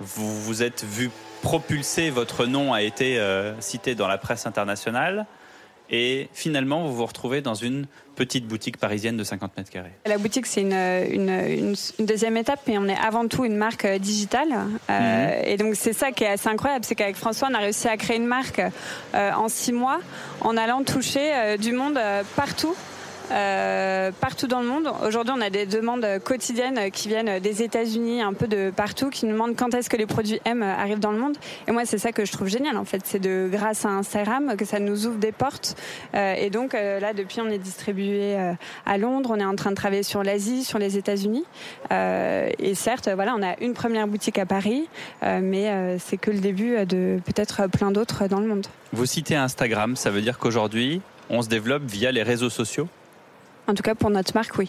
Vous 0.00 0.40
vous 0.42 0.62
êtes 0.62 0.84
vu 0.84 1.10
propulser, 1.42 2.10
votre 2.10 2.46
nom 2.46 2.72
a 2.72 2.82
été 2.82 3.18
euh, 3.18 3.58
cité 3.60 3.94
dans 3.94 4.08
la 4.08 4.18
presse 4.18 4.46
internationale. 4.46 5.26
Et 5.90 6.28
finalement, 6.32 6.86
vous 6.86 6.94
vous 6.94 7.06
retrouvez 7.06 7.42
dans 7.42 7.54
une 7.54 7.86
petite 8.14 8.46
boutique 8.46 8.76
parisienne 8.76 9.16
de 9.16 9.24
50 9.24 9.56
mètres 9.56 9.70
carrés. 9.70 9.92
La 10.06 10.18
boutique, 10.18 10.46
c'est 10.46 10.62
une, 10.62 10.72
une, 10.72 11.74
deuxième 11.98 12.36
étape, 12.36 12.60
mais 12.66 12.78
on 12.78 12.86
est 12.86 12.96
avant 12.96 13.26
tout 13.26 13.44
une 13.44 13.56
marque 13.56 13.84
euh, 13.84 13.98
digitale. 13.98 14.52
Euh, 14.90 15.42
mhm. 15.42 15.48
Et 15.48 15.56
donc, 15.56 15.74
c'est 15.74 15.92
ça 15.92 16.12
qui 16.12 16.24
est 16.24 16.28
assez 16.28 16.48
incroyable, 16.48 16.84
c'est 16.84 16.94
qu'avec 16.94 17.16
François, 17.16 17.48
on 17.50 17.54
a 17.54 17.58
réussi 17.58 17.88
à 17.88 17.96
créer 17.96 18.16
une 18.16 18.26
marque 18.26 18.62
en 19.14 19.48
six 19.48 19.72
mois 19.72 20.00
en 20.40 20.56
allant 20.56 20.82
toucher 20.82 21.56
du 21.58 21.72
monde 21.72 21.98
partout 22.36 22.74
euh, 22.74 22.91
partout 24.20 24.46
dans 24.46 24.60
le 24.60 24.66
monde. 24.66 24.92
Aujourd'hui, 25.06 25.32
on 25.36 25.40
a 25.40 25.50
des 25.50 25.66
demandes 25.66 26.06
quotidiennes 26.24 26.90
qui 26.90 27.08
viennent 27.08 27.38
des 27.40 27.62
États-Unis, 27.62 28.22
un 28.22 28.32
peu 28.32 28.46
de 28.46 28.70
partout, 28.70 29.10
qui 29.10 29.26
nous 29.26 29.32
demandent 29.32 29.56
quand 29.56 29.74
est-ce 29.74 29.88
que 29.88 29.96
les 29.96 30.06
produits 30.06 30.40
M 30.44 30.62
arrivent 30.62 31.00
dans 31.00 31.12
le 31.12 31.18
monde. 31.18 31.36
Et 31.68 31.72
moi, 31.72 31.84
c'est 31.84 31.98
ça 31.98 32.12
que 32.12 32.24
je 32.24 32.32
trouve 32.32 32.48
génial, 32.48 32.76
en 32.76 32.84
fait. 32.84 33.02
C'est 33.04 33.18
de, 33.18 33.48
grâce 33.50 33.84
à 33.84 33.88
Instagram, 33.88 34.54
que 34.56 34.64
ça 34.64 34.78
nous 34.78 35.06
ouvre 35.06 35.18
des 35.18 35.32
portes. 35.32 35.76
Euh, 36.14 36.34
et 36.34 36.50
donc, 36.50 36.74
euh, 36.74 37.00
là, 37.00 37.12
depuis, 37.12 37.40
on 37.40 37.48
est 37.48 37.58
distribué 37.58 38.36
à 38.86 38.98
Londres. 38.98 39.30
On 39.32 39.40
est 39.40 39.44
en 39.44 39.56
train 39.56 39.70
de 39.70 39.76
travailler 39.76 40.02
sur 40.02 40.22
l'Asie, 40.22 40.64
sur 40.64 40.78
les 40.78 40.96
États-Unis. 40.96 41.44
et 41.90 42.74
certes, 42.74 43.08
voilà, 43.14 43.34
on 43.36 43.42
a 43.42 43.58
une 43.60 43.74
première 43.74 44.06
boutique 44.06 44.38
à 44.38 44.46
Paris, 44.46 44.88
mais 45.22 45.98
c'est 45.98 46.16
que 46.16 46.30
le 46.30 46.38
début 46.38 46.84
de 46.86 47.20
peut-être 47.24 47.68
plein 47.68 47.90
d'autres 47.90 48.26
dans 48.28 48.40
le 48.40 48.46
monde. 48.46 48.66
Vous 48.92 49.06
citez 49.06 49.36
Instagram, 49.36 49.96
ça 49.96 50.10
veut 50.10 50.22
dire 50.22 50.38
qu'aujourd'hui, 50.38 51.00
on 51.30 51.42
se 51.42 51.48
développe 51.48 51.84
via 51.84 52.12
les 52.12 52.22
réseaux 52.22 52.50
sociaux? 52.50 52.88
En 53.72 53.74
tout 53.74 53.82
cas, 53.82 53.94
pour 53.94 54.10
notre 54.10 54.34
marque, 54.34 54.58
oui. 54.58 54.68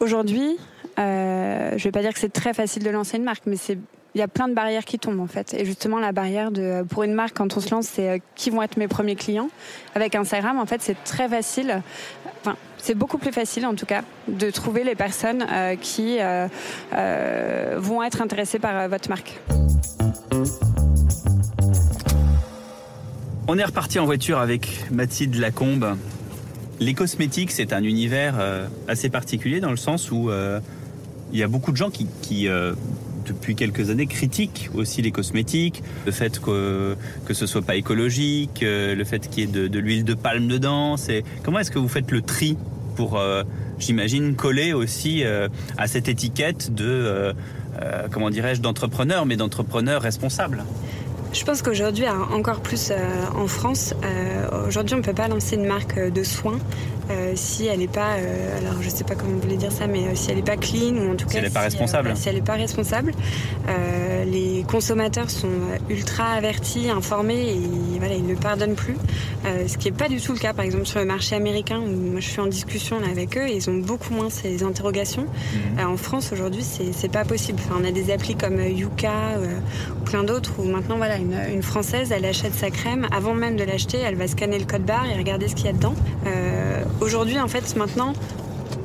Aujourd'hui, 0.00 0.56
euh, 0.98 1.68
je 1.72 1.74
ne 1.74 1.82
vais 1.82 1.90
pas 1.90 2.00
dire 2.00 2.14
que 2.14 2.18
c'est 2.18 2.32
très 2.32 2.54
facile 2.54 2.82
de 2.82 2.88
lancer 2.88 3.18
une 3.18 3.24
marque, 3.24 3.42
mais 3.44 3.56
c'est 3.56 3.78
il 4.14 4.18
y 4.18 4.22
a 4.22 4.28
plein 4.28 4.48
de 4.48 4.54
barrières 4.54 4.86
qui 4.86 4.98
tombent 4.98 5.20
en 5.20 5.26
fait. 5.26 5.52
Et 5.52 5.66
justement, 5.66 5.98
la 5.98 6.12
barrière 6.12 6.50
de, 6.50 6.82
pour 6.88 7.02
une 7.02 7.12
marque, 7.12 7.36
quand 7.36 7.58
on 7.58 7.60
se 7.60 7.70
lance, 7.70 7.86
c'est 7.86 8.08
euh, 8.08 8.18
qui 8.36 8.48
vont 8.48 8.62
être 8.62 8.78
mes 8.78 8.88
premiers 8.88 9.16
clients. 9.16 9.50
Avec 9.94 10.14
Instagram, 10.14 10.58
en 10.58 10.64
fait, 10.64 10.80
c'est 10.80 10.96
très 11.04 11.28
facile. 11.28 11.82
Enfin, 12.40 12.56
c'est 12.78 12.94
beaucoup 12.94 13.18
plus 13.18 13.32
facile 13.32 13.66
en 13.66 13.74
tout 13.74 13.84
cas 13.84 14.00
de 14.28 14.50
trouver 14.50 14.82
les 14.82 14.94
personnes 14.94 15.46
euh, 15.52 15.76
qui 15.76 16.16
vont 17.76 18.02
être 18.02 18.22
intéressées 18.22 18.58
par 18.58 18.88
votre 18.88 19.10
marque. 19.10 19.38
On 23.46 23.58
est 23.58 23.64
reparti 23.64 23.98
en 23.98 24.06
voiture 24.06 24.38
avec 24.38 24.90
Mathilde 24.90 25.34
Lacombe. 25.34 25.98
Les 26.80 26.94
cosmétiques, 26.94 27.50
c'est 27.50 27.72
un 27.72 27.82
univers 27.82 28.36
euh, 28.38 28.68
assez 28.86 29.08
particulier 29.08 29.58
dans 29.58 29.70
le 29.70 29.76
sens 29.76 30.12
où 30.12 30.30
euh, 30.30 30.60
il 31.32 31.38
y 31.38 31.42
a 31.42 31.48
beaucoup 31.48 31.72
de 31.72 31.76
gens 31.76 31.90
qui, 31.90 32.48
euh, 32.48 32.74
depuis 33.26 33.56
quelques 33.56 33.90
années, 33.90 34.06
critiquent 34.06 34.70
aussi 34.74 35.02
les 35.02 35.10
cosmétiques, 35.10 35.82
le 36.06 36.12
fait 36.12 36.38
que 36.38 36.96
que 37.26 37.34
ce 37.34 37.46
soit 37.46 37.62
pas 37.62 37.74
écologique, 37.74 38.60
le 38.62 39.04
fait 39.04 39.28
qu'il 39.28 39.44
y 39.44 39.48
ait 39.48 39.68
de, 39.68 39.78
l'huile 39.78 40.04
de 40.04 40.14
palme 40.14 40.46
dedans. 40.46 40.96
C'est 40.96 41.24
comment 41.42 41.58
est-ce 41.58 41.72
que 41.72 41.80
vous 41.80 41.88
faites 41.88 42.10
le 42.12 42.22
tri 42.22 42.56
pour, 42.94 43.20
j'imagine, 43.78 44.34
coller 44.34 44.72
aussi 44.72 45.24
à 45.76 45.86
cette 45.86 46.08
étiquette 46.08 46.74
de 46.74 47.34
comment 48.10 48.30
dirais-je 48.30 48.62
d'entrepreneur, 48.62 49.26
mais 49.26 49.36
d'entrepreneur 49.36 50.00
responsable? 50.00 50.64
Je 51.32 51.44
pense 51.44 51.62
qu'aujourd'hui, 51.62 52.04
encore 52.08 52.60
plus 52.60 52.90
euh, 52.90 52.96
en 53.34 53.46
France, 53.46 53.94
euh, 54.02 54.66
aujourd'hui 54.66 54.94
on 54.94 54.98
ne 54.98 55.02
peut 55.02 55.12
pas 55.12 55.28
lancer 55.28 55.56
une 55.56 55.66
marque 55.66 55.98
de 55.98 56.22
soins 56.22 56.58
euh, 57.10 57.32
si 57.34 57.66
elle 57.66 57.80
n'est 57.80 57.88
pas, 57.88 58.12
alors 58.58 58.82
je 58.82 58.88
sais 58.88 59.04
pas 59.04 59.14
comment 59.14 59.32
vous 59.32 59.40
voulez 59.40 59.56
dire 59.56 59.72
ça, 59.72 59.86
mais 59.86 60.14
si 60.14 60.30
elle 60.30 60.36
n'est 60.36 60.42
pas 60.42 60.56
clean 60.56 60.94
ou 60.96 61.12
en 61.12 61.16
tout 61.16 61.26
cas 61.26 61.32
si 61.32 61.36
elle 61.38 61.44
n'est 61.44 61.50
pas 61.50 61.60
responsable. 61.60 62.16
si 62.16 62.28
elle 62.28 62.34
n'est 62.36 62.40
pas 62.42 62.54
responsable, 62.54 63.12
les 64.26 64.64
consommateurs 64.68 65.30
sont 65.30 65.48
ultra 65.88 66.32
avertis, 66.32 66.90
informés 66.90 67.52
et 67.52 67.98
voilà 67.98 68.14
ils 68.14 68.26
ne 68.26 68.34
pardonnent 68.34 68.74
plus. 68.74 68.96
ce 69.44 69.76
qui 69.76 69.90
n'est 69.90 69.96
pas 69.96 70.08
du 70.08 70.20
tout 70.20 70.32
le 70.32 70.38
cas, 70.38 70.52
par 70.52 70.64
exemple 70.64 70.86
sur 70.86 71.00
le 71.00 71.06
marché 71.06 71.34
américain 71.34 71.78
où 71.78 71.88
moi 71.88 72.20
je 72.20 72.28
suis 72.28 72.40
en 72.40 72.46
discussion 72.46 72.98
avec 73.10 73.36
eux, 73.36 73.46
et 73.46 73.56
ils 73.56 73.70
ont 73.70 73.76
beaucoup 73.76 74.12
moins 74.14 74.30
ces 74.30 74.62
interrogations. 74.62 75.26
Mhm. 75.78 75.86
en 75.86 75.96
France 75.96 76.30
aujourd'hui, 76.32 76.64
c'est 76.64 77.12
pas 77.12 77.24
possible. 77.24 77.60
Enfin, 77.64 77.80
on 77.80 77.84
a 77.84 77.92
des 77.92 78.10
applis 78.10 78.34
comme 78.34 78.60
Yuka 78.60 79.38
ou 79.38 80.04
plein 80.04 80.24
d'autres 80.24 80.52
où 80.58 80.64
maintenant 80.64 80.96
voilà 80.96 81.16
une, 81.16 81.62
Française, 81.62 82.12
elle 82.12 82.24
achète 82.24 82.54
sa 82.54 82.70
crème, 82.70 83.06
avant 83.10 83.34
même 83.34 83.56
de 83.56 83.64
l'acheter, 83.64 83.98
elle 83.98 84.14
va 84.14 84.26
scanner 84.26 84.58
le 84.58 84.64
code 84.64 84.84
barre 84.84 85.06
et 85.06 85.16
regarder 85.16 85.48
ce 85.48 85.54
qu'il 85.54 85.66
y 85.66 85.68
a 85.68 85.72
dedans. 85.72 85.94
Euh, 87.00 87.04
aujourd'hui, 87.04 87.38
en 87.38 87.48
fait, 87.48 87.76
maintenant, 87.76 88.12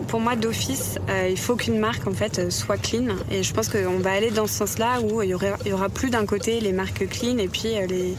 pour 0.07 0.19
moi, 0.19 0.35
d'office, 0.35 0.99
il 1.27 1.37
faut 1.39 1.55
qu'une 1.55 1.79
marque 1.79 2.05
en 2.07 2.13
fait 2.13 2.51
soit 2.51 2.77
clean. 2.77 3.15
Et 3.31 3.41
je 3.41 3.51
pense 3.51 3.67
qu'on 3.67 3.97
va 3.97 4.11
aller 4.11 4.29
dans 4.29 4.45
ce 4.45 4.53
sens-là 4.53 5.01
où 5.01 5.23
il 5.23 5.29
y 5.29 5.33
aura, 5.33 5.57
il 5.65 5.71
y 5.71 5.73
aura 5.73 5.89
plus 5.89 6.11
d'un 6.11 6.25
côté 6.27 6.59
les 6.59 6.71
marques 6.71 7.07
clean 7.09 7.39
et 7.39 7.47
puis 7.47 7.69
les, 7.89 8.15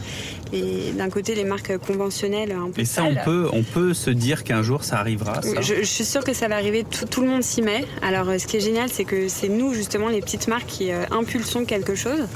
et 0.55 0.91
d'un 0.91 1.09
côté 1.09 1.35
les 1.35 1.43
marques 1.43 1.77
conventionnelles 1.77 2.51
un 2.51 2.69
peu 2.71 2.81
Et 2.81 2.85
ça, 2.85 3.03
on 3.03 3.15
peut, 3.15 3.49
on 3.51 3.63
peut 3.63 3.93
se 3.93 4.09
dire 4.09 4.43
qu'un 4.43 4.61
jour 4.61 4.83
ça 4.83 4.99
arrivera. 4.99 5.41
Je, 5.61 5.83
suis 5.83 6.05
sûre 6.05 6.23
que 6.23 6.33
ça 6.33 6.47
va 6.47 6.55
arriver. 6.55 6.85
Tout, 7.11 7.21
le 7.21 7.27
monde 7.27 7.43
s'y 7.43 7.61
met. 7.61 7.85
Alors, 8.01 8.27
ce 8.39 8.47
qui 8.47 8.57
est 8.57 8.61
génial, 8.61 8.89
c'est 8.89 9.03
que 9.03 9.27
c'est 9.27 9.49
nous 9.49 9.73
justement 9.73 10.09
les 10.09 10.21
petites 10.21 10.47
marques 10.47 10.67
qui 10.67 10.91
euh, 10.91 11.03
impulsons 11.11 11.65
quelque 11.65 11.95
chose 11.95 12.27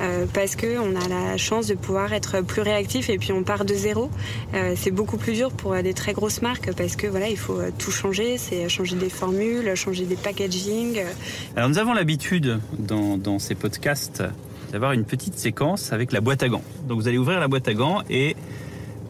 euh, 0.00 0.26
parce 0.32 0.56
que 0.56 0.78
on 0.78 0.96
a 0.96 1.08
la 1.08 1.36
chance 1.36 1.66
de 1.66 1.74
pouvoir 1.74 2.12
être 2.12 2.40
plus 2.40 2.62
réactif 2.62 3.10
et 3.10 3.18
puis 3.18 3.32
on 3.32 3.42
part 3.42 3.64
de 3.64 3.74
zéro. 3.74 4.10
Euh, 4.54 4.74
c'est 4.76 4.90
beaucoup 4.90 5.16
plus 5.16 5.32
dur 5.32 5.52
pour 5.52 5.74
des 5.76 5.94
très 5.94 6.12
grosses 6.12 6.42
marques 6.42 6.72
parce 6.74 6.96
que 6.96 7.06
voilà, 7.06 7.28
il 7.28 7.38
faut 7.38 7.58
tout 7.78 7.90
changer. 7.90 8.38
C'est 8.38 8.68
changer 8.68 8.96
des 8.96 9.10
formules, 9.10 9.74
changer 9.74 10.04
des 10.04 10.16
packaging. 10.16 11.00
Alors, 11.56 11.68
nous 11.68 11.78
avons 11.78 11.92
l'habitude 11.92 12.58
dans, 12.78 13.16
dans 13.16 13.38
ces 13.38 13.54
podcasts 13.54 14.22
d'avoir 14.72 14.92
une 14.92 15.04
petite 15.04 15.38
séquence 15.38 15.92
avec 15.92 16.12
la 16.12 16.20
boîte 16.20 16.42
à 16.42 16.48
gants. 16.48 16.62
Donc 16.88 17.00
vous 17.00 17.08
allez 17.08 17.18
ouvrir 17.18 17.40
la 17.40 17.48
boîte 17.48 17.68
à 17.68 17.74
gants 17.74 18.02
et 18.10 18.36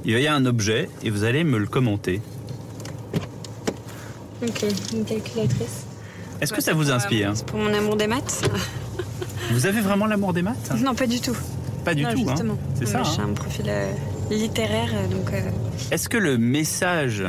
il 0.05 0.13
va 0.15 0.21
y 0.21 0.27
avoir 0.27 0.41
un 0.41 0.47
objet 0.47 0.89
et 1.03 1.11
vous 1.11 1.25
allez 1.25 1.45
me 1.45 1.59
le 1.59 1.67
commenter. 1.67 2.21
Ok, 4.43 4.65
une 4.93 5.05
calculatrice. 5.05 5.87
Est-ce 6.41 6.53
que 6.53 6.61
ça 6.61 6.75
vous 6.75 6.91
inspire 6.91 7.33
C'est 7.35 7.47
pour 7.47 7.59
mon 7.59 7.73
amour 7.73 7.97
des 7.97 8.07
maths. 8.07 8.49
vous 9.51 9.67
avez 9.67 9.81
vraiment 9.81 10.07
l'amour 10.07 10.33
des 10.33 10.43
maths 10.43 10.73
Non, 10.83 10.95
pas 10.95 11.07
du 11.07 11.21
tout. 11.21 11.37
Pas 11.85 11.95
du 11.95 12.03
tout, 12.03 12.29
hein. 12.29 12.57
C'est 12.75 12.87
ça. 12.87 13.03
J'ai 13.03 13.23
hein. 13.23 13.29
un 13.31 13.33
profil 13.33 13.67
euh, 13.69 13.91
littéraire, 14.31 14.91
euh, 14.93 15.07
donc. 15.07 15.33
Euh, 15.33 15.41
Est-ce 15.91 16.09
que 16.09 16.19
le 16.19 16.37
message 16.37 17.25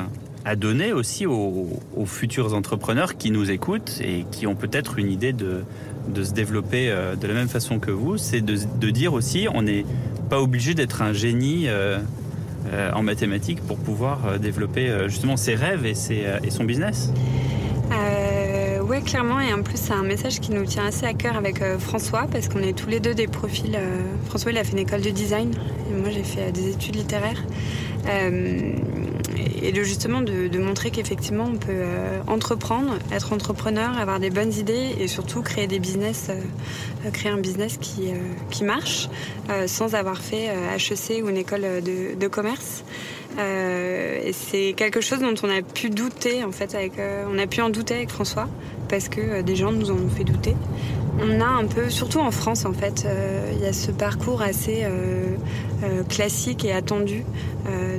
à 0.45 0.55
donner 0.55 0.93
aussi 0.93 1.25
aux, 1.25 1.79
futurs 2.05 2.53
entrepreneurs 2.53 3.17
qui 3.17 3.31
nous 3.31 3.51
écoutent 3.51 3.99
et 4.01 4.25
qui 4.31 4.47
ont 4.47 4.55
peut-être 4.55 4.97
une 4.97 5.11
idée 5.11 5.33
de, 5.33 5.63
de 6.07 6.23
se 6.23 6.33
développer 6.33 6.89
euh, 6.89 7.15
de 7.15 7.27
la 7.27 7.33
même 7.33 7.47
façon 7.47 7.79
que 7.79 7.91
vous, 7.91 8.17
c'est 8.17 8.41
de, 8.41 8.89
dire 8.89 9.13
aussi 9.13 9.47
on 9.53 9.61
n'est 9.61 9.85
pas 10.29 10.41
obligé 10.41 10.73
d'être 10.73 11.01
un 11.01 11.13
génie 11.13 11.67
euh, 11.67 11.99
euh, 12.71 12.91
en 12.93 13.03
mathématiques 13.03 13.61
pour 13.61 13.77
pouvoir 13.77 14.39
développer 14.39 14.89
justement 15.07 15.37
ses 15.37 15.55
rêves 15.55 15.85
et, 15.85 15.93
ses, 15.93 16.25
et 16.43 16.49
son 16.49 16.63
business 16.63 17.11
oui, 18.89 19.01
clairement. 19.03 19.41
Et 19.41 19.51
en 19.51 19.63
plus, 19.63 19.75
c'est 19.75 19.91
un 19.91 20.03
message 20.03 20.39
qui 20.39 20.53
nous 20.53 20.63
tient 20.63 20.85
assez 20.85 21.05
à 21.05 21.13
cœur 21.13 21.35
avec 21.35 21.61
François, 21.77 22.25
parce 22.31 22.47
qu'on 22.47 22.61
est 22.61 22.71
tous 22.71 22.87
les 22.87 23.01
deux 23.01 23.13
des 23.13 23.27
profils. 23.27 23.77
François, 24.27 24.51
il 24.51 24.57
a 24.57 24.63
fait 24.63 24.71
une 24.71 24.77
école 24.77 25.01
de 25.01 25.09
design, 25.09 25.51
et 25.91 25.93
moi, 25.93 26.09
j'ai 26.09 26.23
fait 26.23 26.53
des 26.53 26.69
études 26.69 26.95
littéraires 26.95 27.43
et 29.61 29.71
de 29.71 29.83
justement 29.83 30.21
de, 30.21 30.57
montrer 30.57 30.91
qu'effectivement 30.91 31.45
on 31.45 31.57
peut 31.57 31.71
euh, 31.71 32.19
entreprendre, 32.27 32.97
être 33.11 33.33
entrepreneur, 33.33 33.97
avoir 33.97 34.19
des 34.19 34.29
bonnes 34.29 34.53
idées 34.53 34.95
et 34.99 35.07
surtout 35.07 35.41
créer 35.41 35.67
des 35.67 35.79
business, 35.79 36.27
euh, 36.29 37.09
créer 37.11 37.31
un 37.31 37.37
business 37.37 37.77
qui, 37.77 38.09
euh, 38.09 38.17
qui 38.49 38.63
marche 38.63 39.09
sans 39.67 39.95
avoir 39.95 40.17
fait 40.17 40.49
HEC 40.75 41.23
ou 41.23 41.29
une 41.29 41.37
école 41.37 41.61
de, 41.61 42.27
commerce. 42.27 42.83
c'est 43.37 44.73
quelque 44.75 44.99
chose 44.99 45.19
dont 45.19 45.33
on 45.41 45.49
a 45.49 45.61
pu 45.61 45.89
douter 45.89 46.43
en 46.43 46.51
fait 46.51 46.75
on 47.31 47.39
a 47.39 47.47
pu 47.47 47.61
en 47.61 47.69
douter 47.69 47.95
avec 47.95 48.09
François 48.09 48.49
parce 48.89 49.07
que 49.07 49.41
des 49.41 49.55
gens 49.55 49.71
nous 49.71 49.89
ont 49.89 50.09
fait 50.09 50.25
douter. 50.25 50.55
On 51.19 51.41
a 51.41 51.45
un 51.45 51.65
peu, 51.65 51.89
surtout 51.89 52.19
en 52.19 52.31
France 52.31 52.65
en 52.65 52.73
fait, 52.73 53.05
euh, 53.05 53.51
il 53.53 53.63
y 53.63 53.65
a 53.65 53.73
ce 53.73 53.91
parcours 53.91 54.41
assez 54.41 54.83
euh, 54.83 55.35
euh, 55.83 56.03
classique 56.03 56.63
et 56.63 56.71
attendu 56.71 57.23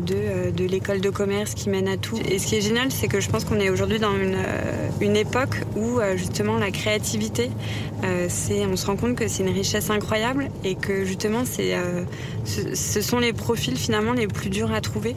de, 0.00 0.50
de 0.50 0.64
l'école 0.64 1.02
de 1.02 1.10
commerce 1.10 1.52
qui 1.52 1.68
mène 1.68 1.88
à 1.88 1.98
tout. 1.98 2.16
Et 2.26 2.38
ce 2.38 2.46
qui 2.46 2.56
est 2.56 2.62
génial, 2.62 2.90
c'est 2.90 3.06
que 3.06 3.20
je 3.20 3.28
pense 3.28 3.44
qu'on 3.44 3.60
est 3.60 3.68
aujourd'hui 3.68 3.98
dans 3.98 4.14
une, 4.14 4.38
une, 5.02 5.14
époque 5.14 5.62
où 5.76 5.98
justement 6.16 6.56
la 6.56 6.70
créativité, 6.70 7.50
on 8.02 8.76
se 8.76 8.86
rend 8.86 8.96
compte 8.96 9.14
que 9.14 9.28
c'est 9.28 9.42
une 9.42 9.52
richesse 9.52 9.90
incroyable 9.90 10.48
et 10.64 10.74
que 10.74 11.04
justement 11.04 11.42
ce 11.44 13.00
sont 13.02 13.18
les 13.18 13.34
profils 13.34 13.76
finalement 13.76 14.14
les 14.14 14.26
plus 14.26 14.48
durs 14.48 14.72
à 14.72 14.80
trouver. 14.80 15.14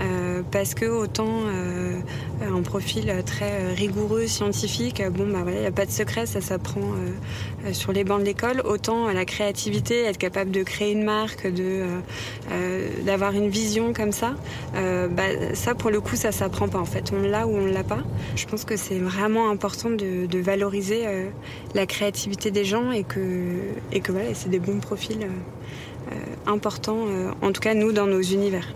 Euh, 0.00 0.42
parce 0.50 0.74
que 0.74 0.86
autant 0.86 1.44
euh, 1.46 1.98
un 2.42 2.62
profil 2.62 3.12
très 3.24 3.72
rigoureux, 3.72 4.26
scientifique, 4.26 5.02
bon 5.10 5.26
bah 5.26 5.40
voilà, 5.42 5.58
il 5.58 5.60
n'y 5.60 5.66
a 5.66 5.72
pas 5.72 5.86
de 5.86 5.90
secret, 5.90 6.26
ça 6.26 6.40
s'apprend 6.40 6.82
euh, 6.82 7.72
sur 7.72 7.92
les 7.92 8.04
bancs 8.04 8.20
de 8.20 8.26
l'école, 8.26 8.60
autant 8.64 9.10
la 9.10 9.24
créativité, 9.24 10.02
être 10.02 10.18
capable 10.18 10.50
de 10.50 10.62
créer 10.62 10.92
une 10.92 11.04
marque, 11.04 11.48
d'avoir 13.04 13.32
une 13.32 13.48
vision 13.48 13.92
comme 13.92 14.12
ça, 14.12 14.34
bah, 14.74 15.54
ça 15.54 15.74
pour 15.74 15.90
le 15.90 16.00
coup 16.00 16.16
ça 16.16 16.32
s'apprend 16.32 16.68
pas 16.68 16.78
en 16.78 16.84
fait, 16.84 17.12
on 17.12 17.22
l'a 17.22 17.46
ou 17.46 17.56
on 17.56 17.66
l'a 17.66 17.84
pas. 17.84 18.02
Je 18.36 18.46
pense 18.46 18.64
que 18.64 18.76
c'est 18.76 18.98
vraiment 18.98 19.50
important 19.50 19.90
de, 19.90 20.26
de 20.26 20.38
valoriser 20.38 21.04
la 21.74 21.86
créativité 21.86 22.50
des 22.50 22.64
gens 22.64 22.92
et 22.92 23.04
que 23.04 23.20
et 23.92 24.00
que 24.00 24.12
voilà, 24.12 24.34
c'est 24.34 24.50
des 24.50 24.60
bons 24.60 24.78
profils 24.78 25.26
importants, 26.46 27.06
en 27.42 27.52
tout 27.52 27.60
cas 27.60 27.74
nous 27.74 27.92
dans 27.92 28.06
nos 28.06 28.22
univers. 28.22 28.68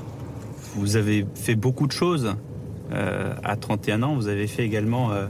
Vous 0.77 0.97
avez 0.97 1.27
fait 1.35 1.55
beaucoup 1.55 1.87
de 1.87 1.93
choses. 1.93 2.35
Euh, 2.93 3.33
à 3.45 3.57
31 3.57 4.03
ans, 4.03 4.15
vous 4.15 4.29
avez 4.29 4.47
fait 4.47 4.65
également 4.65 5.13
euh, 5.13 5.27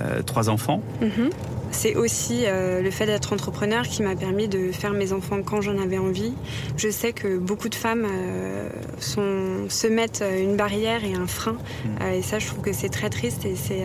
euh, 0.00 0.22
trois 0.22 0.48
enfants. 0.48 0.82
Mhm. 1.00 1.30
C'est 1.72 1.94
aussi 1.94 2.42
euh, 2.44 2.82
le 2.82 2.90
fait 2.90 3.06
d'être 3.06 3.32
entrepreneur 3.32 3.86
qui 3.86 4.02
m'a 4.02 4.16
permis 4.16 4.48
de 4.48 4.72
faire 4.72 4.92
mes 4.92 5.12
enfants 5.12 5.40
quand 5.42 5.60
j'en 5.60 5.78
avais 5.78 5.98
envie. 5.98 6.32
Je 6.76 6.90
sais 6.90 7.12
que 7.12 7.38
beaucoup 7.38 7.68
de 7.68 7.74
femmes 7.74 8.06
euh, 8.10 8.68
sont, 8.98 9.68
se 9.68 9.86
mettent 9.86 10.24
une 10.38 10.56
barrière 10.56 11.04
et 11.04 11.14
un 11.14 11.26
frein. 11.26 11.56
Mm. 11.84 12.14
et 12.14 12.22
ça, 12.22 12.38
je 12.38 12.46
trouve 12.46 12.60
que 12.60 12.72
c'est 12.72 12.88
très 12.88 13.08
triste. 13.08 13.44
Et, 13.44 13.54
c'est, 13.54 13.84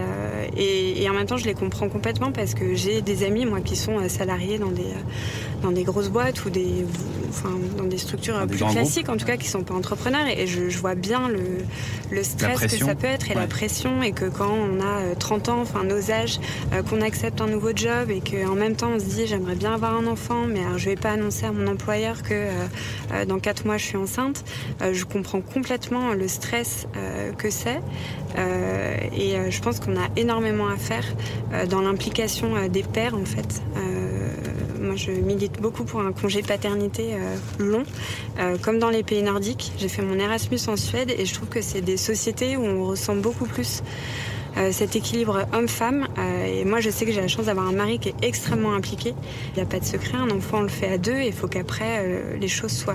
et, 0.57 1.03
et, 1.03 1.09
en 1.09 1.13
même 1.13 1.25
temps, 1.25 1.37
je 1.37 1.45
les 1.45 1.53
comprends 1.53 1.89
complètement 1.89 2.31
parce 2.31 2.53
que 2.53 2.75
j'ai 2.75 3.01
des 3.01 3.23
amis, 3.23 3.45
moi, 3.45 3.61
qui 3.61 3.75
sont 3.75 4.07
salariés 4.09 4.57
dans 4.57 4.71
des, 4.71 4.93
dans 5.61 5.71
des 5.71 5.83
grosses 5.83 6.09
boîtes 6.09 6.45
ou 6.45 6.49
des, 6.49 6.85
enfin, 7.29 7.51
dans 7.77 7.83
des 7.83 7.97
structures 7.97 8.45
plus 8.47 8.57
classiques, 8.57 9.09
en 9.09 9.17
tout 9.17 9.25
cas, 9.25 9.37
qui 9.37 9.45
ne 9.45 9.51
sont 9.51 9.63
pas 9.63 9.75
entrepreneurs. 9.75 10.27
Et 10.27 10.47
je, 10.47 10.69
je 10.69 10.77
vois 10.79 10.95
bien 10.95 11.27
le, 11.29 11.43
le 12.11 12.23
stress 12.23 12.59
que 12.61 12.77
ça 12.77 12.95
peut 12.95 13.07
être 13.07 13.31
et 13.31 13.35
la 13.35 13.47
pression. 13.47 14.01
Et 14.01 14.11
que 14.11 14.25
quand 14.25 14.51
on 14.51 14.81
a 14.81 15.15
30 15.15 15.49
ans, 15.49 15.61
enfin 15.61 15.83
nos 15.83 16.11
âges, 16.11 16.39
qu'on 16.89 17.01
accepte 17.01 17.41
un 17.41 17.47
nouveau 17.47 17.73
job 17.75 18.09
et 18.09 18.21
qu'en 18.21 18.55
même 18.55 18.75
temps 18.75 18.91
on 18.95 18.99
se 18.99 19.05
dit 19.05 19.27
j'aimerais 19.27 19.55
bien 19.55 19.73
avoir 19.73 19.95
un 19.95 20.07
enfant, 20.07 20.45
mais 20.47 20.61
alors, 20.61 20.77
je 20.77 20.89
vais 20.89 20.95
pas 20.95 21.11
annoncer 21.11 21.45
à 21.45 21.51
mon 21.51 21.67
employeur 21.67 22.23
que 22.23 22.33
euh, 22.33 22.51
euh, 23.11 23.25
dans 23.25 23.39
quatre 23.39 23.65
mois 23.65 23.77
je 23.77 23.85
suis 23.85 23.97
enceinte. 23.97 24.43
Euh, 24.81 24.93
je 24.93 25.05
comprends 25.05 25.41
complètement 25.41 26.13
le 26.13 26.27
stress 26.27 26.87
que 27.37 27.49
c'est 27.49 27.81
et 29.15 29.35
je 29.49 29.61
pense 29.61 29.79
qu'on 29.79 29.95
a 29.95 30.07
énormément 30.17 30.67
à 30.67 30.75
faire 30.75 31.05
dans 31.69 31.81
l'implication 31.81 32.67
des 32.67 32.83
pères 32.83 33.15
en 33.15 33.25
fait. 33.25 33.61
moi, 34.79 34.95
je 34.95 35.11
milite 35.11 35.61
beaucoup 35.61 35.83
pour 35.85 36.01
un 36.01 36.11
congé 36.11 36.41
paternité 36.41 37.15
long, 37.59 37.83
comme 38.61 38.79
dans 38.79 38.89
les 38.89 39.03
pays 39.03 39.23
nordiques. 39.23 39.71
J'ai 39.77 39.87
fait 39.87 40.01
mon 40.01 40.19
Erasmus 40.19 40.59
en 40.67 40.75
Suède 40.75 41.13
et 41.17 41.25
je 41.25 41.33
trouve 41.33 41.47
que 41.47 41.61
c'est 41.61 41.81
des 41.81 41.97
sociétés 41.97 42.57
où 42.57 42.65
on 42.65 42.85
ressent 42.85 43.15
beaucoup 43.15 43.45
plus 43.45 43.81
euh, 44.57 44.71
cet 44.71 44.95
équilibre 44.95 45.45
homme-femme. 45.53 46.07
Euh, 46.17 46.45
et 46.45 46.63
moi, 46.63 46.79
je 46.79 46.89
sais 46.89 47.05
que 47.05 47.11
j'ai 47.11 47.19
la 47.19 47.27
chance 47.27 47.47
d'avoir 47.47 47.67
un 47.67 47.73
mari 47.73 47.99
qui 47.99 48.09
est 48.09 48.15
extrêmement 48.21 48.73
impliqué. 48.73 49.13
Il 49.49 49.55
n'y 49.57 49.61
a 49.61 49.65
pas 49.65 49.79
de 49.79 49.85
secret, 49.85 50.17
un 50.17 50.29
enfant, 50.29 50.59
on 50.59 50.61
le 50.61 50.69
fait 50.69 50.87
à 50.87 50.97
deux. 50.97 51.19
Il 51.19 51.33
faut 51.33 51.47
qu'après, 51.47 51.99
euh, 51.99 52.37
les 52.39 52.47
choses 52.47 52.71
soient 52.71 52.93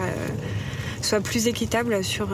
soient 1.02 1.20
plus 1.20 1.46
équitables 1.46 2.04
sur, 2.04 2.28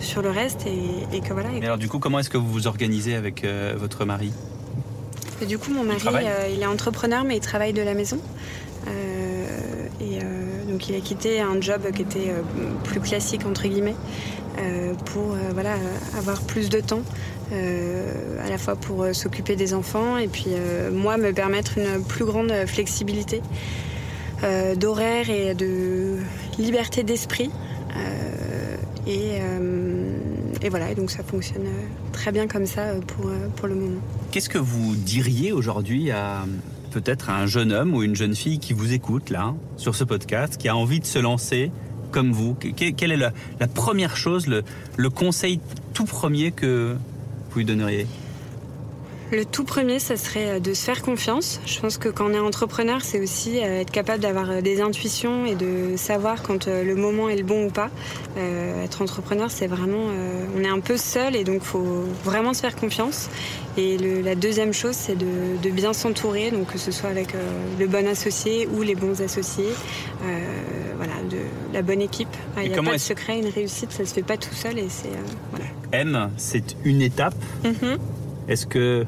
sur 0.00 0.22
le 0.22 0.30
reste 0.30 0.66
et, 0.66 1.20
que 1.20 1.34
voilà. 1.34 1.50
Et 1.60 1.62
alors 1.62 1.76
du 1.76 1.86
coup, 1.86 1.98
comment 1.98 2.18
est-ce 2.18 2.30
que 2.30 2.38
vous 2.38 2.50
vous 2.50 2.66
organisez 2.66 3.14
avec 3.14 3.44
votre 3.76 4.06
mari? 4.06 4.32
Du 5.46 5.58
coup, 5.58 5.70
mon 5.70 5.84
mari, 5.84 6.08
il, 6.50 6.62
est 6.62 6.66
entrepreneur, 6.66 7.24
mais 7.24 7.36
il 7.36 7.40
travaille 7.40 7.74
de 7.74 7.82
la 7.82 7.92
maison. 7.92 8.18
et 10.00 10.18
donc, 10.66 10.88
il 10.88 10.94
a 10.94 11.00
quitté 11.00 11.42
un 11.42 11.60
job 11.60 11.82
qui 11.94 12.00
était 12.00 12.32
plus 12.84 13.00
classique 13.00 13.44
entre 13.44 13.68
guillemets 13.68 13.96
pour 15.04 15.36
voilà 15.52 15.74
avoir 16.16 16.40
plus 16.40 16.70
de 16.70 16.80
temps 16.80 17.02
à 17.52 18.48
la 18.48 18.58
fois 18.58 18.76
pour 18.76 19.02
euh, 19.02 19.12
s'occuper 19.12 19.56
des 19.56 19.74
enfants 19.74 20.16
et 20.16 20.28
puis 20.28 20.46
euh, 20.48 20.90
moi 20.90 21.16
me 21.16 21.32
permettre 21.32 21.78
une 21.78 22.04
plus 22.04 22.24
grande 22.24 22.52
flexibilité 22.66 23.42
d'horaire 24.76 25.28
et 25.28 25.54
de 25.54 26.16
liberté 26.58 27.02
d'esprit. 27.02 27.50
Et, 29.06 29.38
voilà, 30.70 30.94
donc 30.94 31.10
ça 31.10 31.22
fonctionne 31.22 31.66
très 32.12 32.32
bien 32.32 32.46
comme 32.46 32.64
ça 32.64 32.94
pour, 33.06 33.30
pour 33.56 33.68
le 33.68 33.74
moment. 33.74 34.00
Qu'est-ce 34.30 34.48
que 34.48 34.56
vous 34.56 34.96
diriez 34.96 35.52
aujourd'hui 35.52 36.10
à 36.10 36.46
peut-être 36.90 37.30
un 37.30 37.46
jeune 37.46 37.72
homme 37.72 37.94
ou 37.94 38.02
une 38.02 38.16
jeune 38.16 38.34
fille 38.34 38.58
qui 38.58 38.72
vous 38.72 38.92
écoute 38.92 39.30
là, 39.30 39.54
sur 39.76 39.94
ce 39.94 40.04
podcast, 40.04 40.56
qui 40.56 40.68
a 40.68 40.76
envie 40.76 41.00
de 41.00 41.06
se 41.06 41.18
lancer 41.18 41.70
comme 42.10 42.32
vous? 42.32 42.54
Quelle 42.54 43.12
est 43.12 43.16
la, 43.16 43.32
première 43.68 44.16
chose, 44.16 44.46
le, 44.46 45.10
conseil 45.10 45.60
tout 45.94 46.04
premier 46.04 46.50
que, 46.50 46.96
vous 47.50 47.58
lui 47.58 47.64
donneriez 47.64 48.06
Le 49.32 49.44
tout 49.44 49.64
premier, 49.64 49.98
ça 49.98 50.16
serait 50.16 50.56
euh, 50.56 50.60
de 50.60 50.72
se 50.72 50.84
faire 50.84 51.02
confiance. 51.02 51.60
Je 51.66 51.80
pense 51.80 51.98
que 51.98 52.08
quand 52.08 52.26
on 52.30 52.34
est 52.34 52.38
entrepreneur, 52.38 53.00
c'est 53.02 53.20
aussi 53.20 53.58
euh, 53.58 53.80
être 53.80 53.90
capable 53.90 54.20
d'avoir 54.22 54.50
euh, 54.50 54.60
des 54.60 54.80
intuitions 54.80 55.44
et 55.46 55.56
de 55.56 55.96
savoir 55.96 56.42
quand 56.42 56.66
le 56.66 56.94
moment 56.94 57.28
est 57.28 57.36
le 57.36 57.44
bon 57.44 57.66
ou 57.66 57.70
pas. 57.70 57.90
être 58.84 59.02
entrepreneur, 59.02 59.50
c'est 59.50 59.66
vraiment, 59.66 60.06
on 60.56 60.62
est 60.62 60.68
un 60.68 60.80
peu 60.80 60.96
seul 60.96 61.36
et 61.36 61.44
donc 61.44 61.62
faut 61.62 62.04
vraiment 62.24 62.54
se 62.54 62.60
faire 62.60 62.76
confiance. 62.76 63.28
Et 63.76 63.98
la 63.98 64.34
deuxième 64.34 64.72
chose, 64.72 64.94
c'est 64.94 65.16
de, 65.16 65.70
bien 65.70 65.92
s'entourer, 65.92 66.50
donc 66.50 66.72
que 66.72 66.78
ce 66.78 66.90
soit 66.90 67.10
avec 67.10 67.34
le 67.78 67.86
bon 67.86 68.06
associé 68.06 68.66
ou 68.66 68.82
les 68.82 68.94
bons 68.94 69.20
associés, 69.20 69.72
voilà, 71.00 71.14
de 71.30 71.38
la 71.72 71.80
bonne 71.80 72.02
équipe. 72.02 72.28
Il 72.62 72.70
n'y 72.70 72.78
a 72.78 72.82
pas 72.82 72.92
de 72.92 72.98
secret, 72.98 73.38
une 73.38 73.48
réussite, 73.48 73.90
ça 73.90 74.04
se 74.04 74.12
fait 74.12 74.22
pas 74.22 74.36
tout 74.36 74.54
seul 74.54 74.78
et 74.78 74.88
c'est 74.90 75.08
voilà. 75.50 75.64
M, 75.92 76.30
c'est 76.36 76.76
une 76.84 77.00
étape. 77.00 77.34
Mm-hmm. 77.64 77.96
Est-ce 78.48 78.66
que 78.66 79.06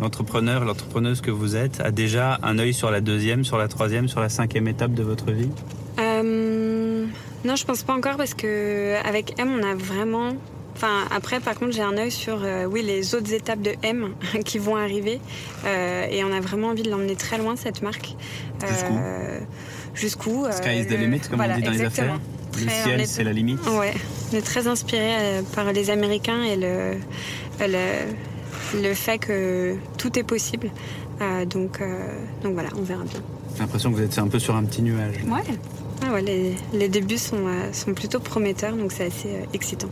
l'entrepreneur, 0.00 0.64
l'entrepreneuse 0.64 1.20
que 1.20 1.30
vous 1.30 1.54
êtes, 1.54 1.80
a 1.80 1.90
déjà 1.90 2.38
un 2.42 2.58
œil 2.58 2.72
sur 2.72 2.90
la 2.90 3.02
deuxième, 3.02 3.44
sur 3.44 3.58
la 3.58 3.68
troisième, 3.68 4.08
sur 4.08 4.20
la 4.20 4.30
cinquième 4.30 4.66
étape 4.66 4.94
de 4.94 5.02
votre 5.02 5.30
vie? 5.30 5.50
Euh, 5.98 7.04
Non, 7.44 7.54
je 7.54 7.64
pense 7.64 7.82
pas 7.82 7.92
encore 7.92 8.16
parce 8.16 8.32
que 8.32 8.94
avec 9.04 9.38
M, 9.38 9.50
on 9.60 9.62
a 9.62 9.74
vraiment. 9.74 10.32
Enfin, 10.74 11.04
après, 11.14 11.40
par 11.40 11.54
contre, 11.54 11.72
j'ai 11.72 11.82
un 11.82 11.96
œil 11.96 12.10
sur 12.10 12.40
euh, 12.42 12.64
oui 12.64 12.82
les 12.82 13.14
autres 13.14 13.32
étapes 13.32 13.62
de 13.62 13.72
M 13.82 14.14
qui 14.44 14.58
vont 14.58 14.76
arriver 14.76 15.20
euh, 15.64 16.06
et 16.10 16.24
on 16.24 16.32
a 16.32 16.40
vraiment 16.40 16.68
envie 16.68 16.82
de 16.82 16.90
l'emmener 16.90 17.16
très 17.16 17.38
loin 17.38 17.56
cette 17.56 17.82
marque. 17.82 18.14
Jusqu'où? 18.66 18.98
Jusqu'où 19.96 20.46
Sky 20.52 20.80
is 20.80 20.86
the 20.86 20.98
limit, 20.98 21.20
comme 21.30 21.40
on 21.40 21.56
dit 21.56 21.62
dans 21.62 21.70
les 21.72 21.82
affaires. 21.82 22.20
Le 22.54 22.70
ciel, 22.70 23.06
c'est 23.06 23.24
la 23.24 23.32
limite. 23.32 23.58
Ouais, 23.78 23.92
on 24.32 24.36
est 24.36 24.42
très 24.42 24.66
inspiré 24.66 25.42
par 25.54 25.72
les 25.72 25.90
Américains 25.90 26.42
et 26.42 26.56
le, 26.56 26.94
le 27.60 28.12
le 28.74 28.94
fait 28.94 29.18
que 29.18 29.76
tout 29.98 30.18
est 30.18 30.22
possible. 30.22 30.70
Euh, 31.20 31.44
donc, 31.44 31.80
euh, 31.80 32.10
donc 32.42 32.54
voilà, 32.54 32.68
on 32.76 32.82
verra 32.82 33.04
bien. 33.04 33.20
J'ai 33.54 33.60
l'impression 33.60 33.90
que 33.90 33.96
vous 33.96 34.02
êtes 34.02 34.18
un 34.18 34.28
peu 34.28 34.38
sur 34.38 34.54
un 34.54 34.64
petit 34.64 34.82
nuage. 34.82 35.16
Ouais. 35.26 35.42
Ah 36.06 36.12
ouais 36.12 36.22
les, 36.22 36.54
les, 36.74 36.88
débuts 36.88 37.16
sont, 37.16 37.46
euh, 37.46 37.72
sont 37.72 37.94
plutôt 37.94 38.20
prometteurs, 38.20 38.76
donc 38.76 38.92
c'est 38.92 39.06
assez 39.06 39.30
excitant. 39.54 39.88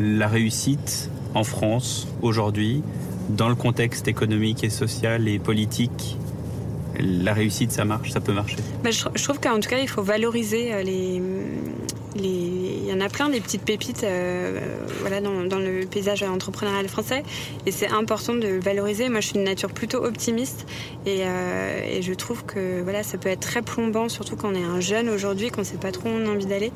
La 0.00 0.26
réussite 0.26 1.10
en 1.34 1.44
France 1.44 2.08
aujourd'hui, 2.22 2.82
dans 3.28 3.48
le 3.48 3.54
contexte 3.54 4.08
économique 4.08 4.64
et 4.64 4.70
social 4.70 5.28
et 5.28 5.38
politique, 5.38 6.16
la 6.98 7.32
réussite, 7.32 7.72
ça 7.72 7.84
marche, 7.84 8.10
ça 8.10 8.20
peut 8.20 8.32
marcher. 8.32 8.56
Bah, 8.82 8.90
je, 8.90 9.04
je, 9.14 9.22
trouve 9.24 9.40
qu'en 9.40 9.60
tout 9.60 9.68
cas, 9.68 9.78
il 9.78 9.88
faut 9.88 10.02
valoriser 10.02 10.82
les, 10.84 11.20
il 12.84 12.90
y 12.90 12.92
en 12.92 13.00
a 13.00 13.08
plein 13.08 13.28
des 13.28 13.40
petites 13.40 13.62
pépites 13.62 14.04
euh, 14.04 14.60
voilà, 15.00 15.20
dans, 15.20 15.58
le 15.58 15.86
paysage 15.86 16.22
entrepreneurial 16.22 16.86
français 16.88 17.22
et 17.66 17.70
c'est 17.70 17.88
important 17.88 18.34
de 18.34 18.48
valoriser. 18.48 19.08
Moi 19.08 19.20
je 19.20 19.28
suis 19.28 19.36
une 19.36 19.44
nature 19.44 19.72
plutôt 19.72 20.04
optimiste 20.04 20.66
et, 21.06 21.24
euh, 21.24 22.02
je 22.02 22.12
trouve 22.12 22.44
que 22.44 22.82
voilà, 22.82 23.02
ça 23.02 23.16
peut 23.16 23.28
être 23.28 23.40
très 23.40 23.62
plombant, 23.62 24.08
surtout 24.08 24.36
quand 24.36 24.50
on 24.50 24.54
est 24.54 24.64
un 24.64 24.80
jeune 24.80 25.08
aujourd'hui, 25.08 25.50
qu'on 25.50 25.62
ne 25.62 25.66
sait 25.66 25.78
pas 25.78 25.92
trop 25.92 26.08
où 26.08 26.12
on 26.12 26.26
a 26.26 26.30
envie 26.30 26.46
d'aller. 26.46 26.72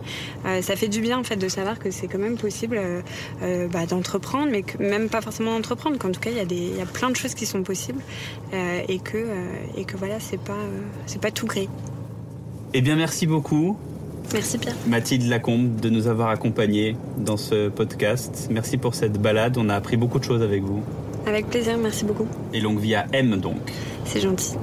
Euh, 0.47 0.62
ça 0.62 0.77
fait 0.77 0.88
du 0.88 1.01
bien 1.01 1.18
en 1.18 1.25
fait 1.25 1.37
de 1.37 1.49
savoir 1.49 1.79
que 1.79 1.90
c'est 1.90 2.07
quand 2.09 2.18
même 2.18 2.38
possible 2.38 2.81
bah, 3.71 3.87
d'entreprendre, 3.87 4.51
mais 4.51 4.64
même 4.79 5.09
pas 5.09 5.21
forcément 5.21 5.55
d'entreprendre, 5.55 5.99
qu'en 5.99 6.11
tout 6.11 6.21
cas 6.21 6.31
il 6.31 6.37
y, 6.37 6.40
a 6.40 6.77
y 6.79 6.81
a 6.81 6.87
plein 6.87 7.11
de 7.11 7.16
choses 7.16 7.35
qui 7.35 7.47
sont 7.47 7.62
possibles 7.62 8.01
et, 8.88 8.99
que, 8.99 9.27
et 9.77 9.85
que 9.85 9.97
voilà, 9.97 10.21
c'est 10.21 10.40
pas, 10.40 10.57
pas 11.21 11.31
tout 11.31 11.47
gris. 11.47 11.68
Eh 12.75 12.81
bien 12.81 12.97
merci 12.97 13.27
beaucoup. 13.27 13.77
Merci 14.32 14.58
Pierre. 14.58 14.74
Mathilde 14.86 15.26
Lacombe 15.28 15.80
de 15.80 15.88
nous 15.88 16.06
avoir 16.06 16.28
accompagnés 16.28 16.96
dans 17.16 17.36
ce 17.36 17.68
podcast. 17.68 18.48
Merci 18.50 18.76
pour 18.76 18.94
cette 18.94 19.20
balade. 19.20 19.56
On 19.58 19.68
a 19.68 19.74
appris 19.74 19.96
beaucoup 19.96 20.18
de 20.18 20.24
choses 20.24 20.42
avec 20.42 20.62
vous. 20.62 20.82
Avec 21.26 21.46
plaisir, 21.46 21.76
merci 21.78 22.04
beaucoup. 22.04 22.26
Et 22.52 22.60
longue 22.60 22.80
vie 22.80 22.94
à 22.94 23.06
M 23.12 23.36
donc. 23.36 23.56
C'est 24.04 24.20
gentil. 24.20 24.54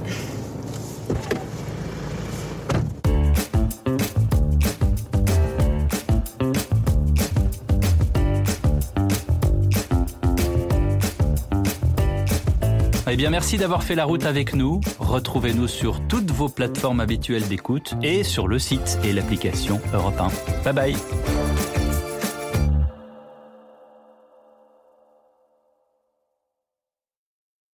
Eh 13.08 13.16
bien, 13.16 13.30
merci 13.30 13.56
d'avoir 13.56 13.84
fait 13.84 13.94
la 13.94 14.04
route 14.04 14.24
avec 14.24 14.54
nous. 14.54 14.80
Retrouvez-nous 14.98 15.68
sur 15.68 16.00
toutes 16.08 16.30
vos 16.32 16.48
plateformes 16.48 17.00
habituelles 17.00 17.46
d'écoute 17.46 17.94
et 18.02 18.24
sur 18.24 18.48
le 18.48 18.58
site 18.58 18.98
et 19.04 19.12
l'application 19.12 19.80
Europe 19.94 20.20
1. 20.20 20.64
Bye 20.64 20.74
bye. 20.74 21.45